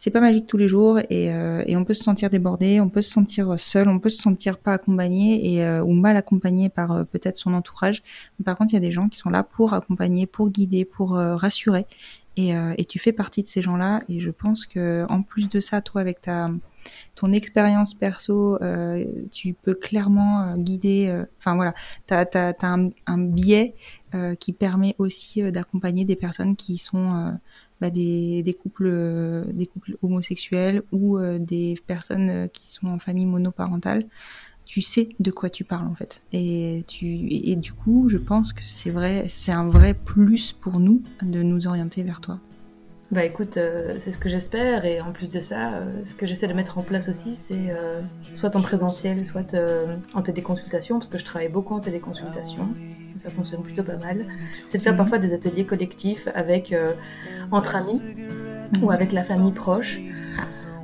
[0.04, 2.90] c'est pas magique tous les jours et, euh, et, on peut se sentir débordé, on
[2.90, 6.68] peut se sentir seul, on peut se sentir pas accompagné et euh, ou mal accompagné
[6.68, 8.04] par euh, peut-être son entourage.
[8.44, 11.12] Par contre, il y a des gens qui sont là pour accompagner, pour guider, pour
[11.12, 11.86] rassurer.
[12.36, 14.02] Et, et, tu fais partie de ces gens-là.
[14.10, 16.50] Et je pense que en plus de ça, toi, avec ta
[17.16, 18.58] ton expérience perso,
[19.32, 21.24] tu peux clairement guider.
[21.40, 21.74] Enfin voilà,
[22.08, 22.78] t'as as,
[23.08, 23.76] un, biais
[24.40, 27.38] qui permet aussi d'accompagner des personnes qui sont
[27.84, 32.98] bah, des, couples, euh, des couples homosexuels ou euh, des personnes euh, qui sont en
[32.98, 34.06] famille monoparentale,
[34.64, 36.22] tu sais de quoi tu parles en fait.
[36.32, 40.80] Et, tu, et, du coup, je pense que c'est vrai, c'est un vrai plus pour
[40.80, 42.40] nous de nous orienter vers toi.
[43.14, 43.60] Bah écoute,
[44.00, 46.82] c'est ce que j'espère et en plus de ça, ce que j'essaie de mettre en
[46.82, 47.72] place aussi, c'est
[48.34, 49.56] soit en présentiel, soit
[50.16, 52.70] en téléconsultation, parce que je travaille beaucoup en téléconsultation.
[53.20, 54.26] Ça fonctionne plutôt pas mal,
[54.66, 56.94] c'est de faire parfois des ateliers collectifs avec, euh,
[57.52, 58.02] entre amis
[58.82, 60.00] ou avec la famille proche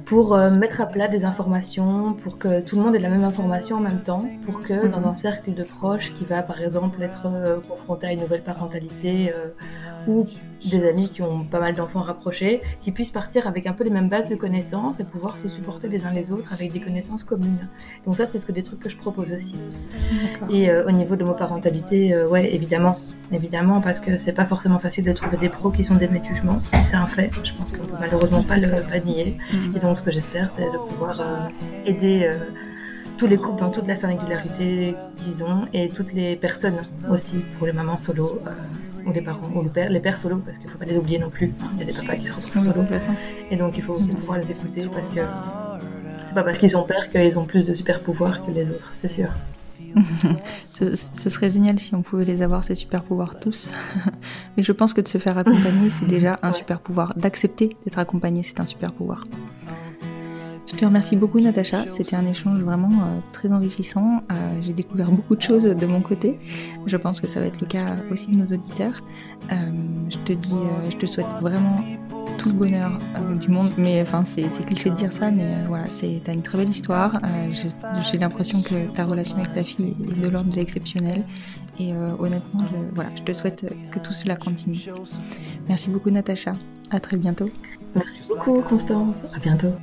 [0.05, 3.23] pour euh, mettre à plat des informations, pour que tout le monde ait la même
[3.23, 7.01] information en même temps, pour que dans un cercle de proches qui va par exemple
[7.01, 9.33] être euh, confronté à une nouvelle parentalité
[10.07, 10.25] ou
[10.65, 13.89] des amis qui ont pas mal d'enfants rapprochés, qui puissent partir avec un peu les
[13.89, 17.23] mêmes bases de connaissances et pouvoir se supporter les uns les autres avec des connaissances
[17.23, 17.67] communes.
[18.05, 19.55] Donc ça, c'est ce que des trucs que je propose aussi.
[20.49, 22.95] Et euh, au niveau de parentalité, euh, ouais, évidemment,
[23.31, 26.59] évidemment, parce que c'est pas forcément facile de trouver des pros qui sont des jugements.
[26.59, 27.31] C'est un fait.
[27.43, 29.37] Je pense qu'on peut malheureusement pas le pas nier.
[29.53, 29.77] Mm.
[29.77, 31.47] Et donc, ce que j'espère, c'est de pouvoir euh,
[31.85, 32.29] aider
[33.17, 36.77] tous les couples dans toute la singularité qu'ils ont et toutes les personnes
[37.09, 38.41] aussi pour les mamans solo
[39.05, 40.97] ou les parents, ou le père, les pères solo, parce qu'il ne faut pas les
[40.97, 41.51] oublier non plus.
[41.73, 42.83] Il y a des papas qui se retrouvent solo.
[43.51, 45.21] Et donc il faut aussi pouvoir les écouter parce que
[46.27, 48.91] c'est pas parce qu'ils sont pères qu'ils ont plus de super pouvoirs que les autres,
[48.93, 49.29] c'est sûr.
[50.61, 53.69] ce, serait génial si on pouvait les avoir, ces super pouvoirs tous.
[54.57, 57.13] Mais je pense que de se faire accompagner, c'est déjà un super pouvoir.
[57.15, 59.25] D'accepter d'être accompagné, c'est un super pouvoir.
[60.79, 64.23] Je te remercie beaucoup Natacha, c'était un échange vraiment euh, très enrichissant.
[64.31, 66.39] Euh, j'ai découvert beaucoup de choses de mon côté.
[66.85, 69.01] Je pense que ça va être le cas aussi de nos auditeurs.
[69.51, 69.55] Euh,
[70.09, 70.55] je te dis,
[70.89, 71.81] je te souhaite vraiment
[72.37, 72.91] tout le bonheur
[73.41, 73.69] du monde.
[73.77, 75.83] Mais enfin, c'est cliché de dire ça, mais voilà,
[76.23, 77.19] t'as une très belle histoire.
[78.09, 81.25] j'ai l'impression que ta relation avec ta fille est de l'ordre de l'exceptionnel.
[81.77, 82.63] Et honnêtement,
[82.95, 84.79] voilà, je te souhaite que tout cela continue.
[85.67, 86.55] Merci beaucoup Natacha.
[86.89, 87.49] À très bientôt.
[87.95, 89.17] Merci beaucoup Constance.
[89.35, 89.73] À bientôt.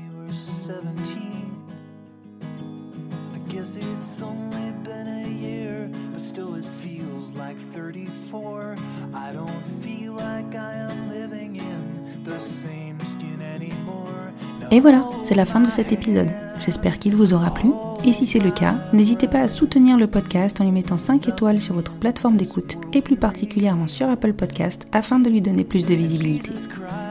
[14.73, 16.29] Et voilà, c'est la fin de cet épisode.
[16.65, 17.71] J'espère qu'il vous aura plu.
[18.05, 21.29] Et si c'est le cas, n'hésitez pas à soutenir le podcast en lui mettant 5
[21.29, 25.65] étoiles sur votre plateforme d'écoute et plus particulièrement sur Apple Podcast afin de lui donner
[25.65, 26.51] plus de visibilité.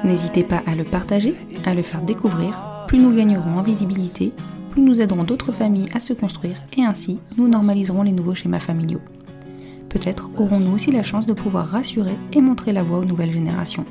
[0.03, 1.33] N'hésitez pas à le partager,
[1.65, 2.74] à le faire découvrir.
[2.87, 4.33] Plus nous gagnerons en visibilité,
[4.71, 8.59] plus nous aiderons d'autres familles à se construire et ainsi nous normaliserons les nouveaux schémas
[8.59, 9.01] familiaux.
[9.89, 13.85] Peut-être aurons-nous aussi la chance de pouvoir rassurer et montrer la voie aux nouvelles générations.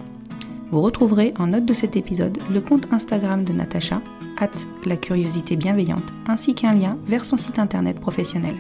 [0.71, 4.01] Vous retrouverez en note de cet épisode le compte Instagram de Natacha,
[4.39, 4.51] at
[4.85, 8.57] la curiosité bienveillante, ainsi qu'un lien vers son site internet professionnel.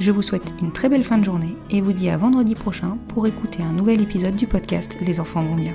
[0.00, 2.98] Je vous souhaite une très belle fin de journée et vous dis à vendredi prochain
[3.08, 5.74] pour écouter un nouvel épisode du podcast Les enfants vont bien.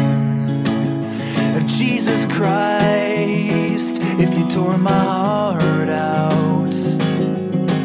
[1.67, 6.71] Jesus Christ, if you tore my heart out,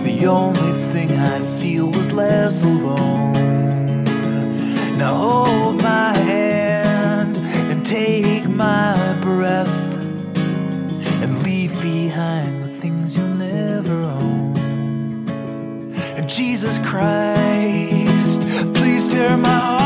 [0.03, 4.05] the only thing I'd feel was less alone.
[4.97, 9.69] Now hold my hand and take my breath
[11.23, 14.57] and leave behind the things you'll never own.
[16.17, 18.41] And Jesus Christ,
[18.75, 19.86] please tear my heart